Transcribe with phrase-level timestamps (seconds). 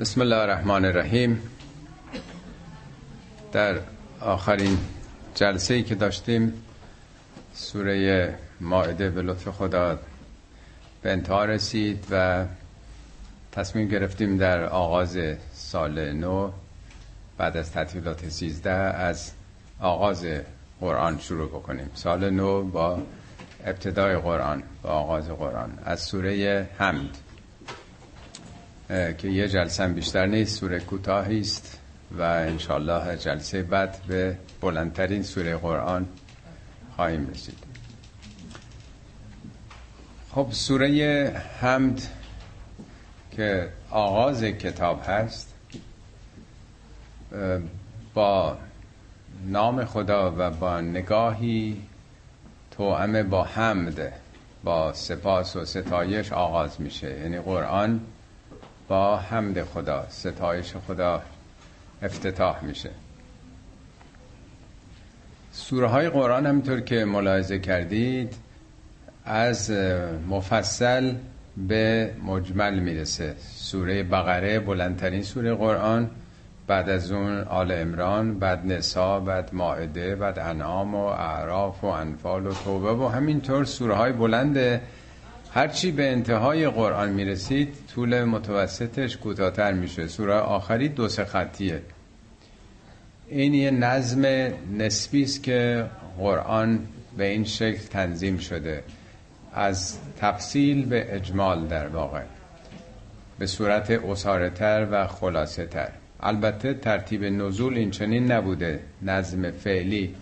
[0.00, 1.42] بسم الله الرحمن الرحیم
[3.52, 3.78] در
[4.20, 4.78] آخرین
[5.34, 6.52] جلسه ای که داشتیم
[7.54, 9.98] سوره ماعده به لطف خدا
[11.02, 12.44] به انتها رسید و
[13.52, 15.18] تصمیم گرفتیم در آغاز
[15.52, 16.50] سال نو
[17.38, 19.32] بعد از تعطیلات سیزده از
[19.80, 20.26] آغاز
[20.80, 21.90] قرآن شروع بکنیم.
[21.94, 23.02] سال نو با
[23.64, 25.78] ابتدای قرآن با آغاز قرآن.
[25.84, 27.25] از سوره حمد.
[28.88, 31.78] که یه جلسه بیشتر نیست سوره کوتاهی است
[32.18, 36.08] و انشالله جلسه بعد به بلندترین سوره قرآن
[36.96, 37.58] خواهیم رسید.
[40.30, 42.02] خب سوره حمد
[43.30, 45.54] که آغاز کتاب هست
[48.14, 48.56] با
[49.46, 51.82] نام خدا و با نگاهی
[52.70, 54.12] توأم با حمد
[54.64, 57.18] با سپاس و ستایش آغاز میشه.
[57.20, 58.00] یعنی قرآن
[58.88, 61.22] با حمد خدا ستایش خدا
[62.02, 62.90] افتتاح میشه.
[65.52, 68.34] سوره های قرآن همینطور که ملاحظه کردید
[69.24, 69.70] از
[70.28, 71.14] مفصل
[71.56, 73.34] به مجمل می‌رسه.
[73.38, 76.10] سوره بقره بلندترین سوره قرآن
[76.66, 82.46] بعد از اون آل امران بعد نسا بعد ماعده بعد انعام و اعراف و انفال
[82.46, 84.80] و توبه و همینطور سوره های بلند
[85.56, 90.06] هرچی به انتهای قرآن می‌رسید طول متوسطش کوتاهتر میشه.
[90.06, 91.82] سوره آخری دو سه خطیه.
[93.28, 95.86] این یه نظم نسبی است که
[96.18, 96.80] قرآن
[97.16, 98.82] به این شکل تنظیم شده.
[99.54, 102.22] از تفصیل به اجمال در واقع.
[103.38, 105.88] به صورت اصارتر و خلاصه تر
[106.20, 108.80] البته ترتیب نزول این چنین نبوده.
[109.02, 110.14] نظم فعلی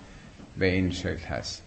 [0.59, 1.63] به این شکل هست.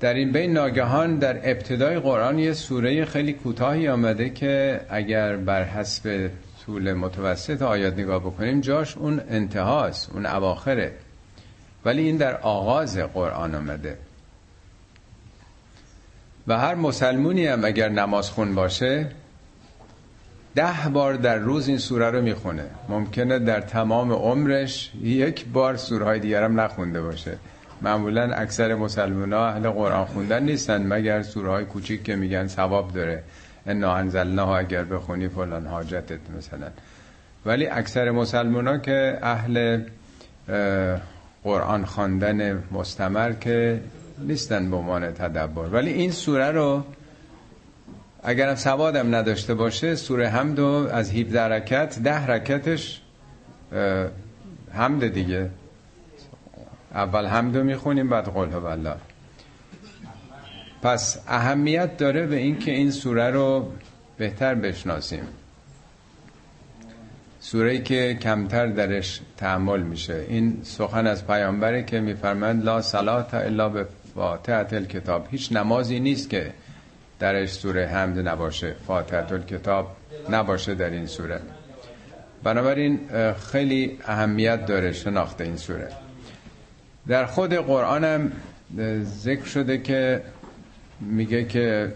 [0.00, 5.64] در این بین ناگهان در ابتدای قرآن یه سوره خیلی کوتاهی آمده که اگر بر
[5.64, 6.30] حسب
[6.66, 10.92] طول متوسط آیات نگاه بکنیم جاش اون انتهاست اون اواخره.
[11.84, 13.98] ولی این در آغاز قرآن آمده.
[16.46, 19.06] و هر مسلمونی هم اگر نماز خون باشه
[20.54, 22.64] ده بار در روز این سوره رو می‌خونه.
[22.88, 27.38] ممکنه در تمام عمرش یک بار سوره های دیگر هم نخونده باشه.
[27.82, 32.92] معمولا اکثر مسلمان ها اهل قرآن خوندن نیستن مگر سوره های کوچیک که میگن ثواب
[32.92, 33.22] داره.
[33.66, 36.68] انا انزلناها اگر بخونی فلان حاجتت مثلا.
[37.46, 39.80] ولی اکثر مسلمان ها که اهل
[41.44, 43.80] قرآن خواندن مستمر که
[44.18, 45.68] نیستن به عنوان تدبر.
[45.68, 46.84] ولی این سوره رو
[48.22, 53.02] اگر هم سوادم نداشته باشه سوره حمد از 17 رکت ده رکتش
[54.72, 55.50] حمد دیگه.
[56.96, 58.96] اول حمدو می‌خونیم بعد قل والله
[60.82, 63.72] پس اهمیت داره به این که این سوره رو
[64.18, 65.22] بهتر بشناسیم.
[67.40, 70.24] سوره که کمتر درش تعمل میشه.
[70.28, 76.30] این سخن از پیامبره که میفرمند لا صلات الا به فاتحه الکتاب هیچ نمازی نیست
[76.30, 76.52] که
[77.18, 78.74] درش سوره حمد نباشه.
[78.86, 79.96] فاتحه الکتاب
[80.30, 81.40] نباشه در این سوره.
[82.42, 83.00] بنابراین
[83.52, 86.05] خیلی اهمیت داره شناخت این سوره.
[87.08, 88.32] در خود قرآن هم
[89.02, 90.22] ذکر شده که
[91.00, 91.92] میگه که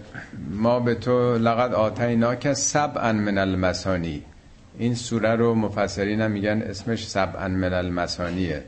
[0.51, 4.23] ما به تو لقد آتینا که سبعا من المسانی
[4.79, 8.63] این سوره رو مفسرین هم میگن اسمش سبعا من المسانیه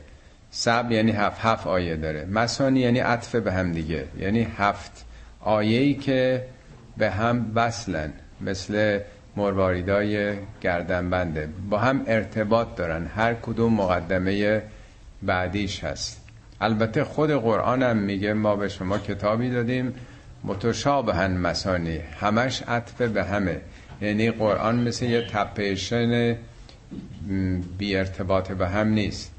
[0.55, 2.25] سب یعنی هفت هفت آیه داره.
[2.25, 4.05] مسانی یعنی عطف به هم دیگه.
[4.19, 5.05] یعنی هفت
[5.39, 6.45] آیهی که
[6.97, 8.13] به هم وصلن.
[8.41, 8.99] مثل
[9.35, 11.49] مرواریدای گردنبنده.
[11.69, 13.05] با هم ارتباط دارن.
[13.15, 14.61] هر کدوم مقدمه
[15.23, 16.22] بعدیش هست.
[16.61, 19.93] البته خود قرآن هم میگه ما به شما کتابی دادیم
[20.43, 23.61] متشابهن مسانی همش عطف به همه.
[24.01, 26.35] یعنی قرآن مثل یه تپیشن
[27.77, 29.31] بی ارتباط به هم نیست.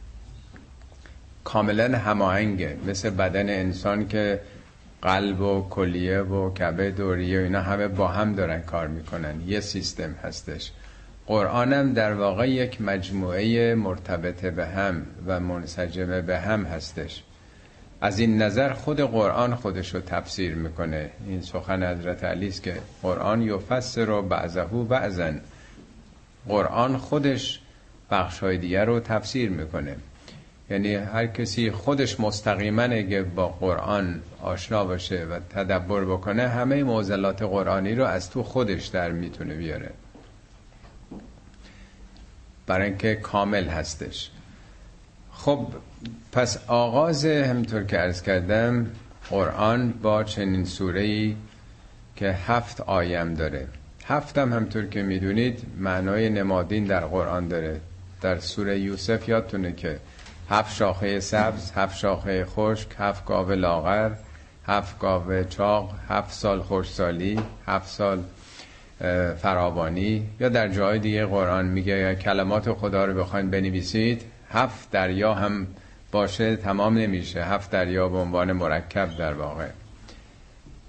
[1.44, 2.76] کاملا هماهنگه.
[2.86, 4.40] مثل بدن انسان که
[5.02, 9.34] قلب و کلیه و کبد و ریه اینا همه با هم دارن کار می‌کنن.
[9.46, 10.72] یه سیستم هستش.
[11.26, 17.22] قرآنم در واقع یک مجموعه مرتبط به هم و منسجم به هم هستش.
[18.00, 21.10] از این نظر خود قرآن خودش رو تفسیر می‌کنه.
[21.28, 25.40] این سخن حضرت علی است که قرآن یفسر و بعضه بعضن.
[26.48, 27.60] قرآن خودش
[28.10, 29.96] بخش های دیگر رو تفسیر می‌کنه.
[30.70, 37.42] یعنی هر کسی خودش مستقیما اگه با قرآن آشنا باشه و تدبر بکنه همه معضلات
[37.42, 39.90] قرآنی رو از تو خودش در می‌تونه بیاره.
[42.66, 44.30] برای اینکه کامل هستش.
[45.32, 45.66] خب
[46.32, 48.86] پس آغاز همینطور که ارز کردم
[49.30, 51.36] قرآن با چنین سوره ای
[52.16, 53.68] که هفت آیم داره.
[54.06, 57.80] هفتم همطور که می‌دونید معنای نمادین در قرآن داره.
[58.20, 59.98] در سوره یوسف یادتونه که
[60.50, 64.10] هفت شاخه سبز هفت شاخه خشک هفت گاوه لاغر
[64.66, 68.22] هفت گاوه چاق هفت سال خوشسالی هفت سال
[69.42, 75.66] فراوانی یا در جای دیگه قرآن میگه کلمات خدا رو بخواین بنویسید هفت دریا هم
[76.12, 79.68] باشه تمام نمیشه هفت دریا به عنوان مرکب در واقع.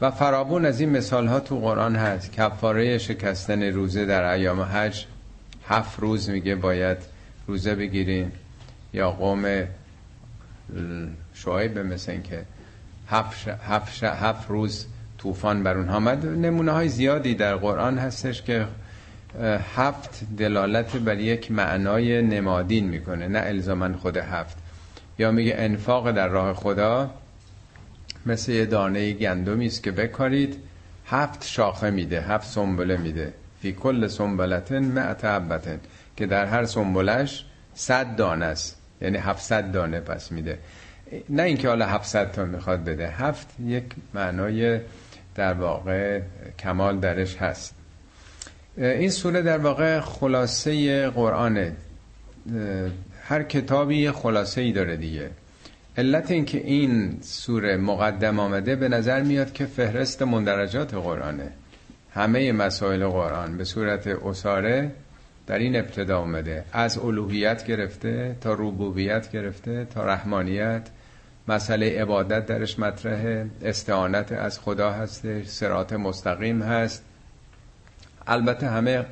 [0.02, 5.06] و فرابون از این مثال ها تو قرآن هست کفاره شکستن روزه در ایام حج
[5.68, 6.98] هفت روز میگه باید
[7.48, 8.32] روزه بگیریم
[8.94, 9.68] یا قوم
[11.34, 12.46] شعیب مثل که
[13.10, 14.86] هفت, هفت, هفت روز
[15.26, 15.96] طوفان بر اونها.
[15.96, 18.68] آمد نمونه های زیادی در قرآن هستش که
[19.76, 24.58] هفت دلالت بر یک معنای نمادین می‌کنه نه الزامن خود هفت.
[25.20, 27.12] یا میگه انفاق در راه خدا
[28.26, 30.56] مثل یه دانه گندمی است که بکارید
[31.06, 33.34] هفت شاخه میده هفت سنبله میده.
[33.62, 35.80] فی کل سنبلتن معت عبتن
[36.18, 38.78] که در هر سنبلش صد دانه است.
[39.02, 40.60] یعنی هفتصد دانه پس میده.
[41.30, 43.84] نه اینکه حالا هفتصد تا می‌خواد بده هفت یک
[44.14, 44.80] معنای
[45.36, 46.22] در واقع
[46.60, 47.76] کمال درش هست.
[48.78, 51.74] این سوره در واقع خلاصه قرآنه.
[53.24, 55.30] هر کتابی خلاصه ای داره دیگه.
[55.98, 61.52] علت اینکه این سوره مقدم آمده به نظر میاد که فهرست مندرجات قرآنه.
[62.14, 64.92] همه مسائل قرآن به صورت اساره
[65.48, 66.64] در این ابتدا آمده.
[66.74, 70.82] از الوهیت گرفته تا ربوبیت گرفته تا رحمانیت
[71.48, 77.04] مسئله عبادت درش مطرحه استعانت از خدا هستش سرات مستقیم هست.
[78.28, 79.06] البته همه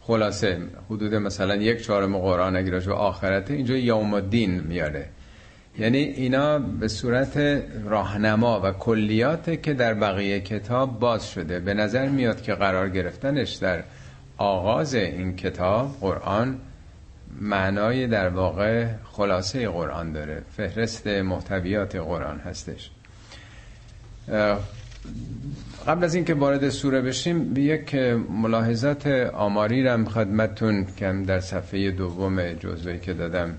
[0.00, 0.58] خلاصه
[0.90, 5.08] حدود مثلا یک چهارم قرآن اگر به آخرته اینجا یوم الدین میاره.
[5.78, 7.36] یعنی اینا به صورت
[7.84, 11.60] راهنما و کلیات که در بقیه کتاب باز شده.
[11.60, 13.84] به نظر میاد که قرار گرفتنش در
[14.36, 16.58] آغاز این کتاب قرآن
[17.40, 20.42] معنای در واقع خلاصه قرآن داره.
[20.56, 22.90] فهرست محتویات قرآن هستش.
[25.86, 27.94] قبل از اینکه وارد سوره بشیم یک
[28.30, 33.54] ملاحظات آماری رم خدمتتون کم در صفحه دوم جزوی که دادم.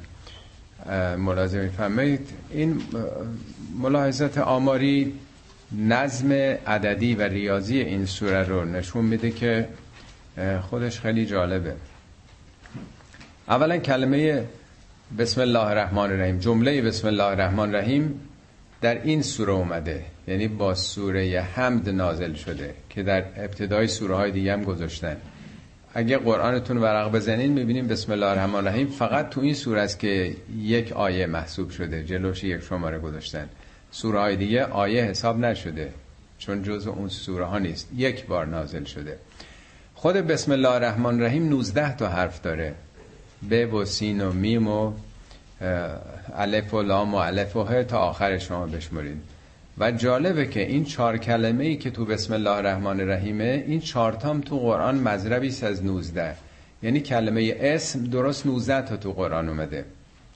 [1.18, 2.82] ملاحظه می‌فهمید این
[3.80, 5.14] ملاحظات آماری
[5.78, 6.32] نظم
[6.68, 9.68] عددی و ریاضی این سوره رو نشون میده که
[10.62, 11.74] خودش خیلی جالبه.
[13.50, 14.46] اولا کلمه
[15.18, 18.20] بسم الله الرحمن الرحیم جمله بسم الله الرحمن الرحیم
[18.82, 24.32] در این سوره اومده یعنی با سوره حمد نازل شده که در ابتدای سوره های
[24.32, 25.18] دیگه هم گذاشتن.
[25.94, 30.36] اگه قرآنتون ورق بزنین می‌بینیم بسم الله الرحمن الرحیم فقط تو این سوره است که
[30.60, 33.50] یک آیه محسوب شده جلوش یک شماره گذاشتن.
[33.92, 35.94] سوره های دیگه آیه حساب نشده
[36.38, 37.90] چون جز اون سوره ها نیست.
[37.96, 39.18] یک بار نازل شده.
[39.96, 42.76] خود بسم الله الرحمن الرحیم 19 تا حرف داره.
[43.50, 44.94] ب و سین و میم و
[46.36, 49.22] الف و لام و الف و ه تا آخر شما بشمرین
[49.78, 54.14] و جالبه که این چهار کلمه ای که تو بسم الله الرحمن الرحیمه این چهار
[54.14, 56.36] تام تو قرآن مذربی از 19
[56.84, 59.86] یعنی کلمه اسم درست 19 تا تو قرآن اومده.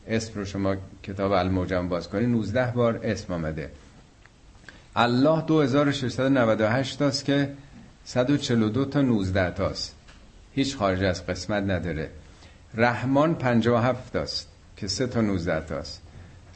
[0.07, 3.71] اسم رو شما کتاب الموجم باز کنید 19 بار اسم آمده
[4.95, 7.49] الله 2698 تاست که
[8.05, 9.95] 142 تا 19 تاست.
[10.55, 12.09] هیچ خارج از قسمت نداره.
[12.75, 14.47] رحمان 57 تاست
[14.77, 16.01] که 3 تا 19 تاست.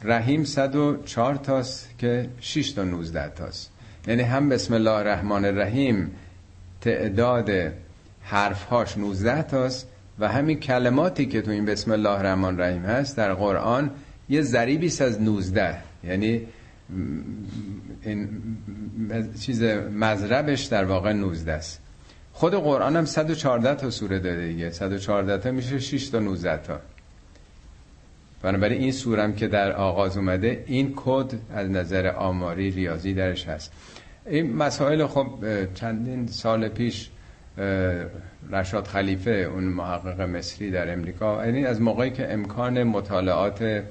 [0.03, 3.71] رحیم 104 تاست که 6 تا 19 تاست.
[4.07, 6.11] یعنی هم بسم الله الرحمن الرحیم
[6.81, 7.51] تعداد
[8.21, 9.87] حرفهاش 19 تاست
[10.19, 13.91] و همین کلماتی که تو این بسم الله الرحمن الرحیم هست در قرآن
[14.29, 16.41] یه ضریبی از 19 یعنی
[18.01, 18.29] این
[19.39, 19.63] چیز
[19.93, 21.81] مذربش در واقع 19 است.
[22.37, 24.71] خود قرآن هم 114 تا سوره داده دیگه.
[24.71, 26.79] 114 تا میشه 6 تا 19 تا.
[28.41, 33.71] بنابراین این سورم که در آغاز اومده این کد از نظر آماری ریاضی درش هست.
[34.25, 35.29] این مسائل خب
[35.73, 37.09] چندین سال پیش
[38.51, 43.83] رشاد خلیفه اون محقق مصری در امریکا یعنی از موقعی که امکان مطالعات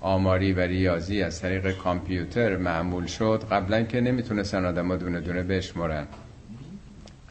[0.00, 6.06] آماری و ریاضی از طریق کامپیوتر معمول شد قبلا که نمی‌تونستن آدم دونه دونه بشمرن.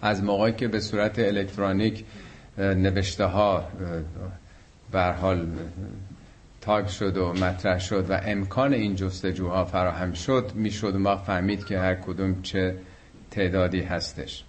[0.01, 2.05] از موقعی که به صورت الکترونیک
[2.57, 3.67] نوشته ها
[4.93, 5.47] حال
[6.61, 11.79] تایپ شد و مطرح شد و امکان این جستجوها فراهم شد می‌شد ما فهمید که
[11.79, 12.75] هر کدوم چه
[13.31, 14.43] تعدادی هستش.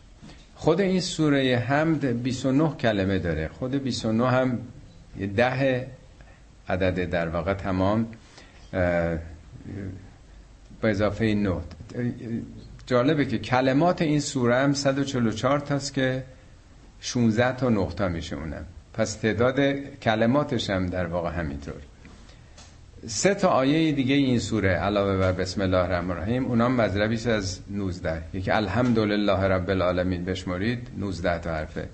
[0.54, 3.48] خود این سوره حمد 29 کلمه داره.
[3.48, 4.58] خود 29 هم
[5.36, 5.86] ده
[6.68, 8.06] عدد در واقع تمام
[8.72, 9.20] به
[10.82, 11.64] اضافه این نوت
[12.88, 16.24] جالبه که کلمات این سوره هم 144 تاست که
[17.00, 18.64] 16 تا نقطه میشه اونم.
[18.94, 19.60] پس تعداد
[20.02, 21.74] کلماتش هم در واقع همینطور.
[23.06, 27.60] سه تا آیه دیگه این سوره علاوه بر بسم الله الرحمن الرحیم اونام مذربیش از
[27.70, 31.88] 19 یکی الحمدلله رب العالمین بشمرید 19 تا حرفه.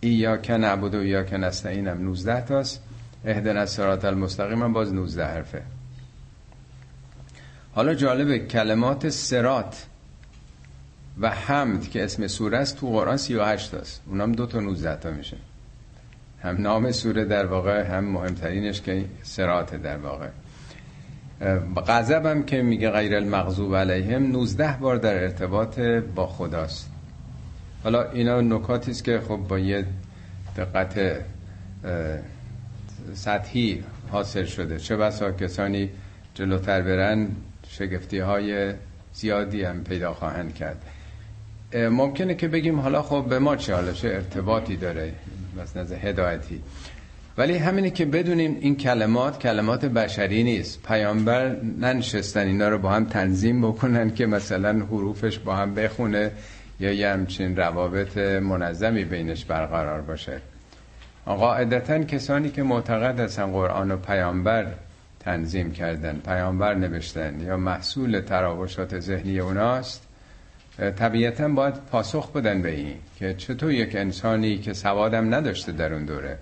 [0.00, 2.82] ایاک نعبد و ایاک نستعین هم 19 تاست.
[3.24, 5.62] اهدنا الصراط المستقیم هم باز 19 حرفه.
[7.74, 9.86] حالا جالبه کلمات سرات
[11.20, 14.02] و حمد که اسم سوره است تو قرآن 38 تاست.
[14.06, 15.36] اونام دو تا 19 تا میشه.
[16.42, 20.28] هم نام سوره در واقع هم مهمترینش که سراته در واقع.
[21.86, 25.80] غضب هم که میگه غیر المغضوب علیهم 19 بار در ارتباط
[26.14, 26.90] با خداست.
[27.84, 29.86] حالا اینا نکاتی است که خب با یه
[30.56, 31.24] دقت
[33.14, 34.78] سطحی حاصل شده.
[34.78, 35.90] چه بسا کسانی
[36.34, 37.28] جلوتر برن
[37.68, 38.74] شگفتی های
[39.12, 40.82] زیادی هم پیدا خواهند کرد.
[41.74, 45.12] ممکنه که بگیم حالا خب به ما چه حالا چه ارتباطی داره
[45.62, 46.60] از نظر هدایتی.
[47.38, 50.82] ولی همینه که بدونیم این کلمات کلمات بشری نیست.
[50.82, 56.30] پیامبر ننشستن اینا رو با هم تنظیم بکنن که مثلا حروفش با هم بخونه
[56.80, 60.40] یا یه همچین روابط منظمی بینش برقرار باشه.
[61.26, 64.66] قاعدتا کسانی که معتقد هستن قرآن و پیامبر
[65.20, 70.09] تنظیم کردن پیامبر نوشتن یا محصول تراوشات ذهنی اوناست
[70.80, 76.04] طبیعتا باید پاسخ بدن به این که چطور یک انسانی که سوادم نداشته در اون
[76.04, 76.38] دوره.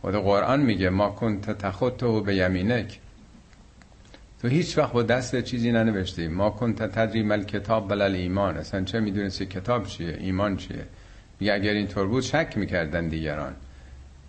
[0.00, 2.98] خود قرآن میگه ما کنت تخطه به یمینک.
[4.42, 6.28] تو هیچ وقت با دست چیزی ننوشتی.
[6.28, 10.86] ما کنت تدری مل کتاب بلل ایمان اصلا چه می‌دونستی کتاب چیه ایمان چیه؟
[11.40, 13.54] میگه اگر اینطور بود شک می‌کردن دیگران.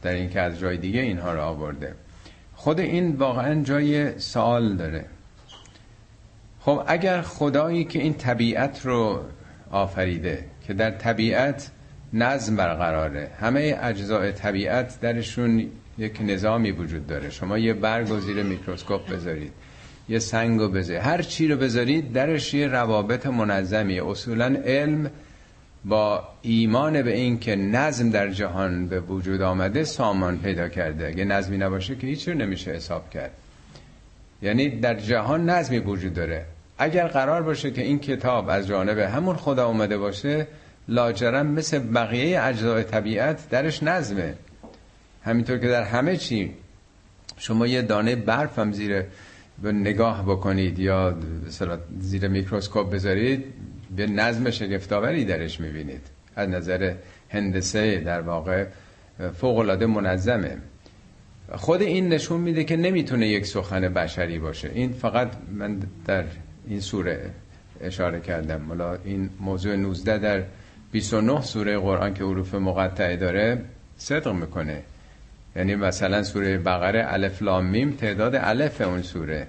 [0.01, 1.93] در اینکه از جای دیگه اینها رو آورده.
[2.55, 5.05] خود این واقعا جای سوال داره.
[6.67, 9.21] خب اگر خدایی که این طبیعت رو
[9.71, 11.71] آفریده که در طبیعت
[12.13, 17.29] نظم برقراره همه اجزاء طبیعت درشون یک نظامی وجود داره.
[17.29, 19.51] شما یه برگ و زیر میکروسکوپ بذارید
[20.09, 25.11] یه سنگ بذارید هر چی رو بذارید درش یه روابط منظمی اصولا علم
[25.85, 31.07] با ایمان به این که نظم در جهان به وجود آمده سامان پیدا کرده.
[31.07, 33.31] اگه نظمی نباشه که هیچ رو نمیشه حساب کرد.
[34.41, 36.45] یعنی در جهان نظمی وجود داره.
[36.77, 40.47] اگر قرار باشه که این کتاب از جانب همون خدا اومده باشه
[40.87, 44.33] لاجرم مثل بقیه اجزای طبیعت درش نظمه.
[45.23, 46.53] همینطور که در همه چی
[47.37, 49.03] شما یه دانه برف هم زیر
[49.61, 51.15] به نگاه بکنید یا
[51.99, 53.45] زیر میکروسکوپ بذارید
[53.95, 56.01] به نظم شگفت‌آوری درش می‌بینید.
[56.35, 56.93] از نظر
[57.29, 58.65] هندسه در واقع
[59.37, 60.57] فوق منظمه.
[61.55, 64.71] خود این نشون میده که نمی‌تونه یک سخن بشری باشه.
[64.73, 66.23] این فقط من در
[66.69, 67.31] این سوره
[67.81, 68.61] اشاره کردم.
[68.61, 70.43] ملا این موضوع 19 در
[70.91, 73.61] 29 سوره قرآن که حروف مقطعه داره
[73.97, 74.81] صدق می‌کنه.
[75.55, 79.47] یعنی مثلا سوره بقره الف لام میم تعداد الف اون سوره.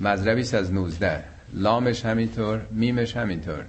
[0.00, 3.64] مذربی از 19 لامش همینطور میمش همینطور.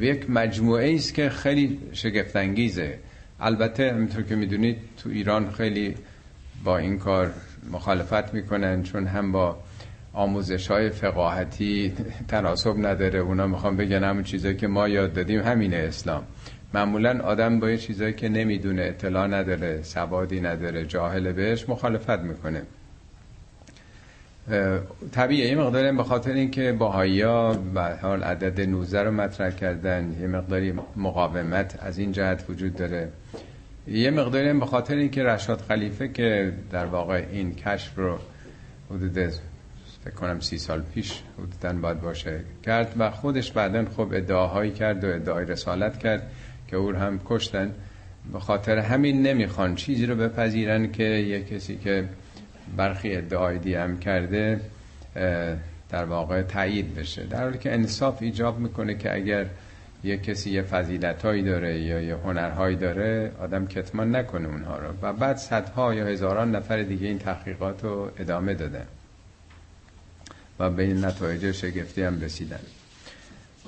[0.00, 2.98] یک مجموعه است که خیلی شگفتانگیزه.
[3.40, 5.94] البته همینطور که می‌دونید تو ایران خیلی
[6.64, 7.30] با این کار
[7.72, 9.58] مخالفت می‌کنن چون هم با
[10.18, 11.92] آموزش های فقاهتی
[12.28, 13.18] تناسب نداره.
[13.18, 16.22] اونا می‌خوام بگن همون چیزایی که ما یاد دادیم همینه اسلام.
[16.74, 22.62] معمولا آدم با یه چیزایی که نمی‌دونه اطلاع نداره سوادی نداره جاهل بهش مخالفت می‌کنه.
[25.12, 30.16] طبیعه یه مقداری به خاطر اینکه باهایی ها به حال عدد 19 رو مطرح کردن.
[30.20, 33.08] یه مقداری مقاومت از این جهت وجود داره.
[33.86, 38.18] یه مقداری به خاطر اینکه رشاد خلیفه که در واقع این کشف رو
[38.90, 39.18] حدود
[40.08, 45.04] فکر کنم سی سال پیش حدودا باید باشه کرد و خودش بعدا خب ادعاهایی کرد
[45.04, 46.30] و ادعای رسالت کرد
[46.68, 47.74] که او هم کشتن.
[48.32, 52.08] به خاطر همین نمی‌خوان چیزی رو بپذیرن که یه کسی که
[52.76, 54.60] برخی ادعای هم کرده
[55.90, 57.22] در واقع تایید بشه.
[57.22, 59.46] در حالی که انصاف ایجاب می‌کنه که اگر
[60.04, 64.88] یه کسی یه فضیلتهایی داره یا یه هنرهایی داره آدم کتمان نکنه اونها رو.
[65.02, 68.86] و بعد صدها یا هزاران نفر دیگه این تحقیقات رو ادامه دادن.
[70.58, 72.60] و به این نتایج شگفتی هم رسیدن.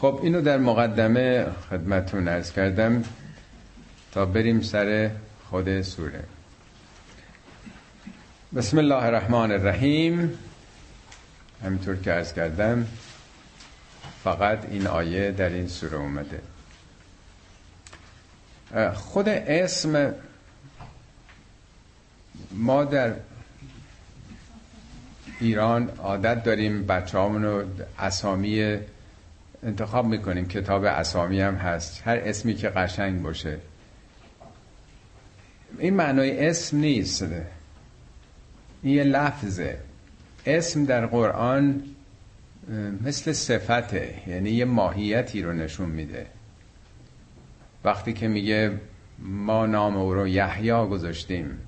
[0.00, 3.04] خب اینو در مقدمه خدمتون ارز کردم
[4.12, 5.10] تا بریم سر
[5.50, 6.24] خود سوره.
[8.56, 10.38] بسم الله الرحمن الرحیم.
[11.64, 12.86] همینطور که ارز کردم
[14.24, 16.40] فقط این آیه در این سوره اومده.
[18.94, 20.14] خود اسم
[22.52, 23.14] ما در
[25.40, 27.62] ایران عادت داریم بچه رو
[27.98, 28.78] اسامی
[29.62, 30.48] انتخاب می‌کنیم.
[30.48, 32.02] کتاب اسامی هم هست.
[32.04, 33.58] هر اسمی که قشنگ باشه.
[35.78, 37.22] این معنای اسم نیست.
[38.82, 39.78] این یه لفظه.
[40.46, 41.82] اسم در قرآن
[43.04, 44.14] مثل صفته.
[44.26, 46.26] یعنی یه ماهیتی رو نشون میده.
[47.84, 48.72] وقتی که میگه
[49.18, 51.58] ما نام او رو یحیی گذاشتیم.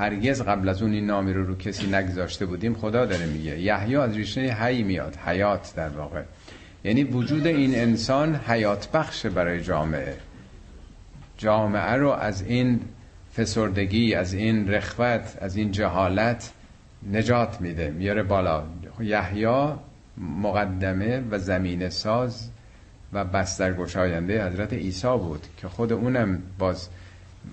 [0.00, 3.60] هرگز قبل از اون این نامی رو رو کسی نگذاشته بودیم خدا داره میگه.
[3.60, 6.22] یحیی از ریشه حی میاد حیات در واقع.
[6.84, 10.16] یعنی وجود این انسان حیات بخش برای جامعه.
[11.38, 12.80] جامعه رو از این
[13.36, 16.52] فسردگی از این رخوت از این جهالت
[17.12, 18.62] نجات میده میاره بالا.
[19.00, 19.74] یحیی
[20.18, 22.50] مقدمه و زمین ساز
[23.12, 26.88] و بستر گشاینده حضرت عیسی بود که خود اونم باز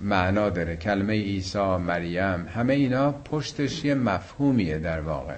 [0.01, 0.75] معنا داره.
[0.75, 5.36] کلمه عیسی مریم همه اینا پشتش یه مفهومیه در واقع.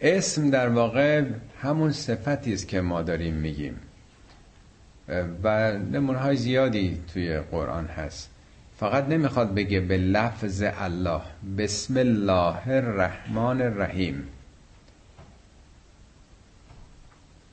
[0.00, 1.24] اسم در واقع
[1.62, 3.80] همون صفتی است که ما داریم میگیم.
[5.42, 8.30] و نمونه زیادی توی قرآن هست.
[8.80, 11.20] فقط نمی‌خواد بگه به لفظ الله
[11.58, 14.28] بسم الله الرحمن الرحیم.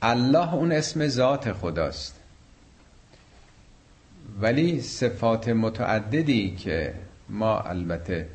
[0.01, 2.20] الله اون اسم ذات خداست.
[4.39, 6.93] ولی صفات متعددی که
[7.29, 8.27] ما البته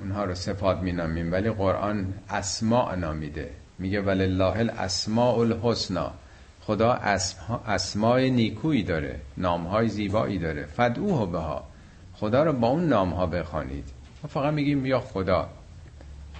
[0.00, 3.50] اونها رو صفات مینامیم ولی قرآن اسماء نامیده.
[3.78, 6.12] میگه ولی الله الاسماء الحسنا.
[6.60, 6.92] خدا
[7.66, 10.66] اسماء نیکویی داره نامهای زیبایی داره.
[10.66, 11.64] فدعوه بها.
[12.14, 13.84] خدا رو با اون نامها بخوانید.
[14.22, 15.48] ما فقط میگیم یا خدا.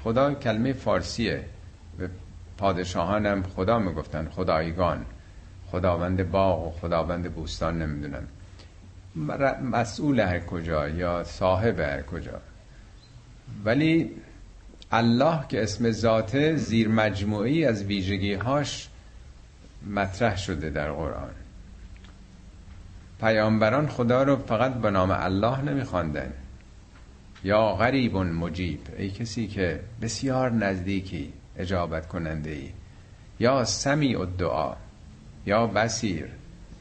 [0.05, 1.45] خدا کلمه فارسیه.
[1.99, 2.11] به
[2.59, 5.05] پادشاهانم خدا می‌گفتن خدایگان.
[5.71, 8.29] خداوند باغ و خداوند بوستان نمی‌دونم.
[9.63, 12.41] مسئول هر کجا یا صاحب هر کجا.
[13.65, 14.11] ولی
[14.93, 18.89] الله که اسم ذاته زیر مجموعی از ویژگی هاش
[19.91, 21.31] مطرح شده در قرآن.
[23.21, 26.33] پیامبران خدا رو فقط به نام الله نمیخواندن.
[27.45, 28.81] یا غریب مجیب.
[28.99, 32.71] ای کسی که بسیار نزدیکی اجابت کننده ای
[33.41, 34.75] یا سمیع الدعا.
[35.47, 36.27] یا بسیر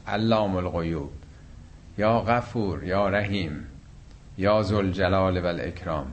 [0.06, 1.17] علام الغیوب.
[1.98, 3.66] یا غفور یا رحیم
[4.38, 6.12] یا ذوالجلال و الاکرام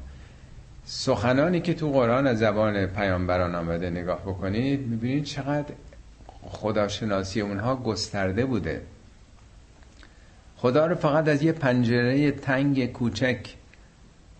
[0.85, 5.73] سخنانی که تو قرآن از زبان پیامبران آمده نگاه بکنید می‌بینید چقدر
[6.41, 8.81] خداشناسی اونها گسترده بوده.
[10.57, 13.53] خدا رو فقط از یه پنجره تنگ کوچک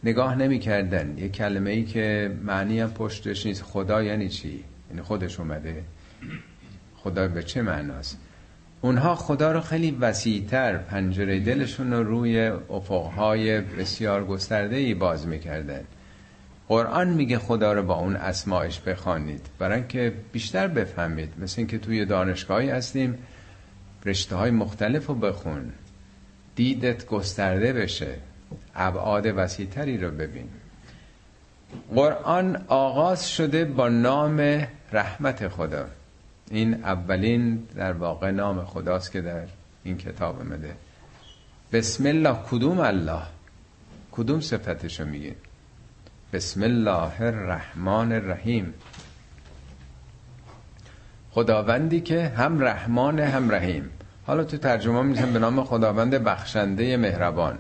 [0.04, 3.64] نگاه نمی کردن یه کلمه ای که معنی هم پشتش نیست.
[3.64, 5.84] خدا یعنی چی؟ یعنی خودش اومده.
[6.96, 8.18] خدا به چه معناست؟
[8.86, 15.84] اونها خدا رو خیلی وسیعتر پنجره دلشون رو روی افقهای بسیار گسترده ای باز می‌کردن.
[16.68, 19.46] قرآن میگه خدا رو با اون اسمایش بخوانید.
[19.60, 23.18] برای اینکه بیشتر بفهمید مثل اینکه توی دانشگاهی هستیم
[24.06, 25.72] رشته های مختلف رو بخون.
[26.56, 28.16] دیدت گسترده بشه.
[28.76, 30.50] ابعاد وسیعتری رو ببین.
[31.96, 35.86] قرآن آغاز شده با نام رحمت خدا.
[36.50, 39.48] این اولین در واقع نام خداست که در
[39.84, 40.76] این کتاب آمده.
[41.72, 43.22] بسم الله کدوم الله؟
[44.12, 45.36] کدوم صفتشو میگه؟
[46.34, 48.74] بسم الله الرحمن الرحیم.
[51.32, 53.90] خداوندی که هم رحمان هم رحیم.
[54.28, 57.58] حالا تو ترجمه میزن به نام خداوند بخشنده مهربان.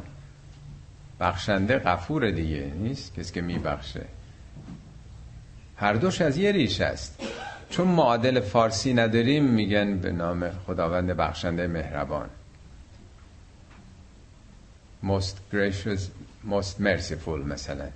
[1.19, 4.05] بخشنده غفور دیگه نیست؟ کسی که میبخشه.
[5.77, 7.21] هر دوش از یه ریش است.
[7.69, 12.30] چون معادل فارسی نداریم میگن به نام خداوند بخشنده مهربان.
[15.04, 16.01] Most gracious
[16.49, 17.88] most merciful مثلا.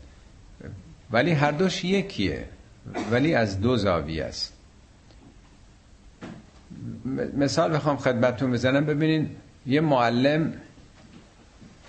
[1.12, 2.46] ولی هر دوش یکیه.
[3.12, 4.54] ولی از دو زاویه است.
[7.38, 8.86] مثال بخوام خدمتتون بزنم.
[8.86, 10.54] ببینین یه معلم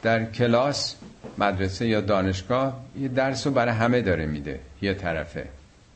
[0.02, 0.96] در کلاس
[1.38, 4.60] مدرسه یا دانشگاه یه درس رو برای همه داره میده.
[4.82, 5.48] یه طرفه.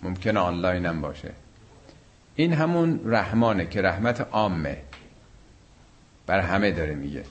[0.03, 1.31] ممکنه آنلاین هم باشه.
[2.37, 4.77] این همون رحمانه که رحمت عامه.
[6.27, 7.23] بر همه داره میگه.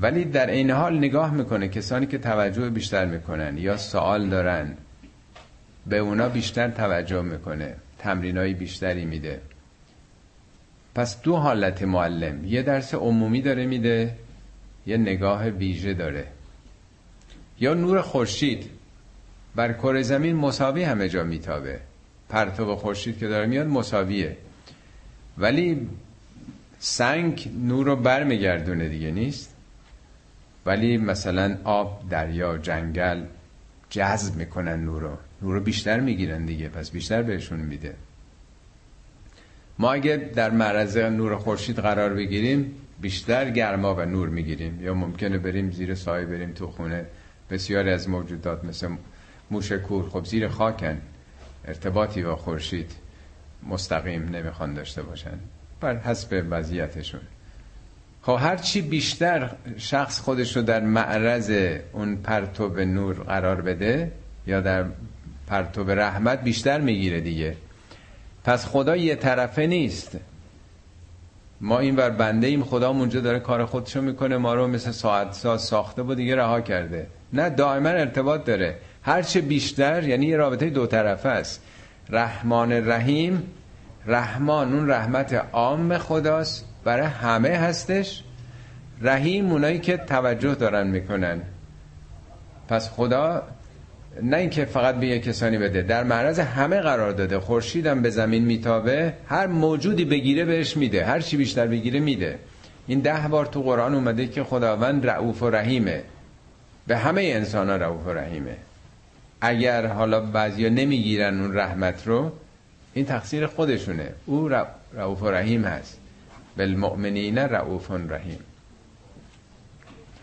[0.00, 4.76] ولی در این حال نگاه می‌کنه کسانی که توجه بیشتر می‌کنن یا سوال دارن
[5.86, 9.40] به اونا بیشتر توجه می‌کنه تمرینای بیشتری میده.
[10.94, 14.16] پس دو حالت معلم یه درس عمومی داره میده
[14.86, 16.26] یه نگاه ویژه داره.
[17.60, 18.70] یا نور خورشید
[19.54, 21.80] بر کره زمین مساوی همه جا میتابه.
[22.28, 24.36] پرتاب خورشید که داره میاد مساویه.
[25.38, 25.88] ولی
[26.78, 29.54] سنگ نور رو برمیگردونه دیگه نیست؟
[30.66, 33.24] ولی مثلا آب دریا جنگل
[33.90, 35.16] جذب می‌کنن نور رو.
[35.42, 37.94] نور رو بیشتر می‌گیرن دیگه پس بیشتر بهشون میده.
[39.78, 44.80] ما اگه در معرض نور خورشید قرار بگیریم بیشتر گرما و نور می‌گیریم.
[44.80, 47.04] یا ممکنه بریم زیر سایه بریم تو خونه.
[47.50, 48.88] بسیاری از موجودات مثل
[49.50, 51.00] موش کور خب زیر خاکن.
[51.66, 52.92] ارتباطی با خورشید
[53.68, 55.38] مستقیم نمی‌خوان داشته باشن.
[55.80, 57.20] بر حسب وضعیتشون.
[58.22, 64.12] خب هرچی بیشتر شخص خودش رو در معرض اون پرتوب نور قرار بده
[64.46, 64.84] یا در
[65.46, 67.56] پرتوب رحمت بیشتر می‌گیره دیگه.
[68.44, 70.18] پس خدا یه طرفه نیست.
[71.60, 75.32] ما این بر بنده ایم خدا اونجا داره کار خودشو می‌کنه ما رو مثل ساعت
[75.32, 77.06] ساز ساخته و دیگه رها کرده.
[77.32, 78.76] نه دائما ارتباط داره.
[79.06, 81.62] هرچه بیشتر یعنی یه رابطه دو طرفه است.
[82.10, 83.42] رحمان رحیم
[84.06, 88.22] رحمان اون رحمت عام خداست برای همه هستش.
[89.02, 91.42] رحیم اونایی که توجه دارن می‌کنن.
[92.68, 93.42] پس خدا
[94.22, 97.38] نه اینکه فقط به یه کسانی بده در معرض همه قرار داده.
[97.38, 102.38] خورشیدم به زمین میتابه هر موجودی بگیره بهش میده هر چی بیشتر بگیره میده.
[102.86, 106.02] این ده بار تو قرآن اومده که خداوند رعوف و رحیمه.
[106.86, 108.56] به همه انسان ها رعوف و رحیمه.
[109.40, 112.32] اگر حالا بعضیا نمی‌گیرن اون رحمت رو
[112.94, 114.12] این تقصیر خودشونه.
[114.26, 114.48] او
[114.92, 115.98] رعوف و رحیم هست.
[116.56, 118.38] بالمؤمنین رعوف رحیم.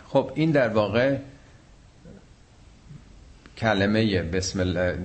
[0.07, 1.17] خب این در واقع
[3.57, 4.97] کلمه بسم الله,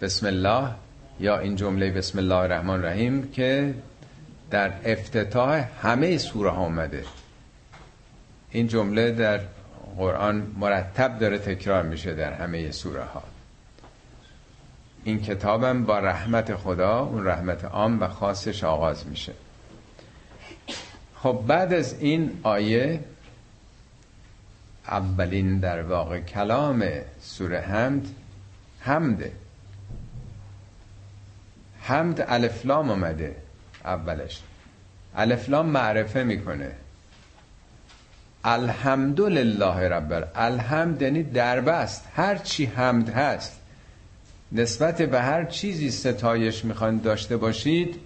[0.00, 0.70] بسم الله
[1.20, 3.74] یا این جمله بسم الله الرحمن الرحیم که
[4.50, 7.04] در افتتاح همه سوره ها آمده
[8.50, 9.40] این جمله در
[9.96, 13.22] قرآن مرتب داره تکرار میشه در همه سوره ها
[15.04, 19.32] این کتابم با رحمت خدا اون رحمت عام و خاصش آغاز میشه.
[21.16, 23.00] خب بعد از این آیه
[24.88, 26.84] اولین در واقع کلام
[27.20, 28.06] سوره حمد
[28.80, 29.32] حمده
[31.80, 33.36] حمد الفلام آمده
[33.84, 34.42] اولش.
[35.16, 36.72] الفلام معرفه می‌کنه.
[38.44, 42.08] الحمدلله رب الحمد یعنی دربست.
[42.16, 43.60] هر چی حمد هست
[44.54, 48.00] نسبت به هر چیزی ستایش می‌خوان داشته باشید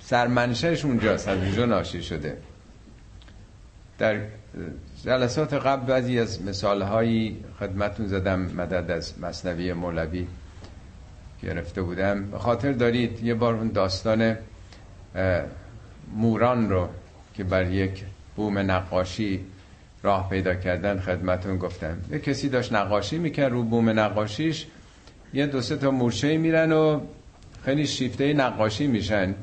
[0.00, 2.36] سرمنشهش اونجاست از اونجا ناشی شده.
[3.98, 4.20] در
[5.04, 10.26] جلسات قبل بعضی از مثال هایی خدمتون زدم مدد از مصنوی مولوی
[11.42, 12.30] گرفته بودم.
[12.30, 14.36] به خاطر دارید یه بار اون داستان
[16.14, 16.88] موران رو
[17.34, 18.04] که بر یک
[18.36, 19.40] بوم نقاشی
[20.02, 21.98] راه پیدا کردن خدمتون گفتم.
[22.10, 24.66] یه کسی داشت نقاشی می‌کرد رو بوم نقاشیش
[25.34, 27.00] یه دو سه تا مورچه میرن و
[27.64, 29.34] خیلی شیفته نقاشی میشن.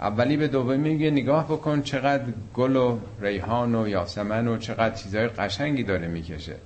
[0.00, 5.28] اولی به دومی میگه نگاه بکن چقدر گل و ریحان و یاسمن و چقدر چیزهای
[5.28, 6.56] قشنگی داره می‌کشه.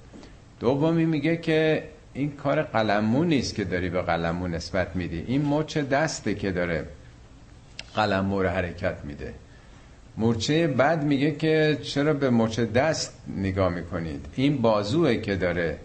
[0.61, 1.83] دومی میگه که
[2.14, 5.25] این کار قلمو نیست که داری به قلمو نسبت میدی.
[5.27, 6.85] این مچ دسته که داره
[7.95, 9.35] قلمو رو حرکت میده.
[10.16, 15.79] مورچه بعد میگه که چرا به مچ دست نگاه می‌کنید؟ این بازوه که داره.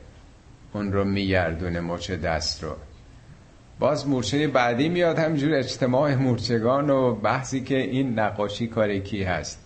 [0.73, 2.75] اون رو میگردونه مچ دست رو.
[3.79, 9.59] باز مورچه بعدی میاد همجور اجتماع مورچگان و بحثی که این نقاشی کار کی هست.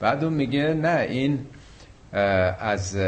[0.00, 1.46] بعد اون میگه نه این
[2.60, 2.98] از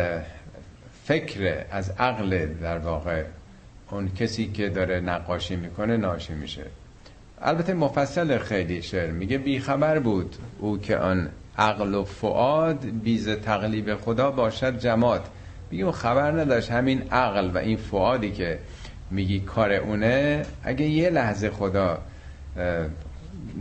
[1.04, 3.24] فکر از عقل در واقع
[3.90, 6.64] اون کسی که داره نقاشی می‌کنه ناشی میشه.
[7.42, 11.28] البته مفصل خیلی شعر میگه بیخبر بود او که آن
[11.58, 15.24] عقل و فعاد بیز تقلیب خدا باشد جماد.
[15.70, 16.70] میگه خبر نداشت.
[16.70, 18.58] همین عقل و این فعادی که
[19.10, 21.98] میگی کار اونه اگه یه لحظه خدا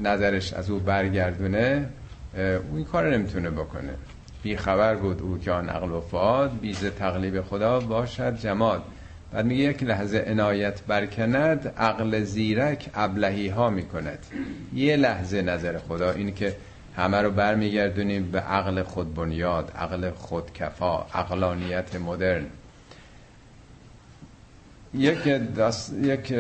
[0.04, 1.86] نظرش از او برگردونه
[2.72, 3.94] اون کار نمی‌تونه بکنه.
[4.44, 8.84] بی خبر بود او که آن عقل و فعاد بیز تقلیب خدا باشد جماد.
[9.32, 14.20] بعد میگه یک لحظه عنایت برکند عقل زیرک ابلهی ها می‌کند.
[14.74, 16.56] یه لحظه نظر خدا این که
[16.98, 22.46] همه رو برمیگردونیم به عقل خود بنیاد عقل خود کفا عقلانیت مدرن.
[24.94, 26.34] یک دست، یک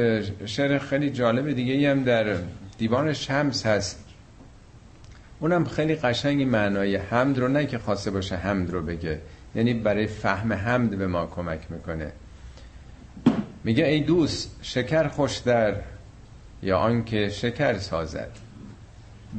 [0.45, 2.35] شعر خیلی جالب دیگه هم در
[2.77, 4.05] دیوان شمس هست.
[5.39, 9.21] اونم خیلی قشنگی معنای حمد رو نه که خواسته باشه حمد رو بگه
[9.55, 12.11] یعنی برای فهم حمد به ما کمک می‌کنه.
[13.63, 15.75] میگه ای دوست شکر خوش در
[16.63, 18.44] یا آنکه شکر سازد؟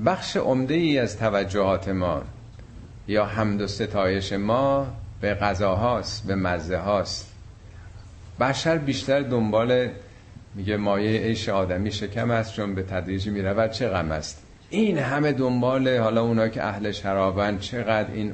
[0.04, 2.22] بخش عمده ای از توجهات ما
[3.08, 4.86] یا حمد و ستایش ما
[5.20, 7.32] به غذاهاست به مزه هاست.
[8.40, 9.88] بشر بیشتر دنبال
[10.54, 15.32] میگه مایه عیش آدمی شکم است چون به تدریج می‌رود چه غم است؟ این همه
[15.32, 18.32] دنبال حالا اونا که اهل شرابن چقدر این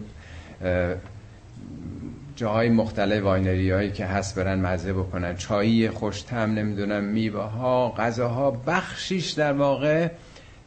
[2.36, 5.36] جاهای مختلف واینری هایی که هست برن مزه بکنن.
[5.36, 10.08] چایی خوشتم نمی‌دونم میوه ها غذاها بخشیش در واقع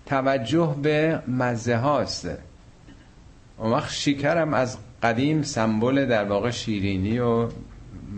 [0.06, 2.30] توجه به مزه هاست.
[3.58, 7.50] اون وقت شکرم از قدیم سمبل در واقع شیرینی و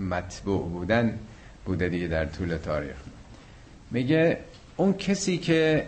[0.09, 1.19] مطبوع بودن
[1.65, 2.95] بوده دیگه در طول تاریخ.
[3.91, 4.37] میگه
[4.77, 5.87] اون کسی که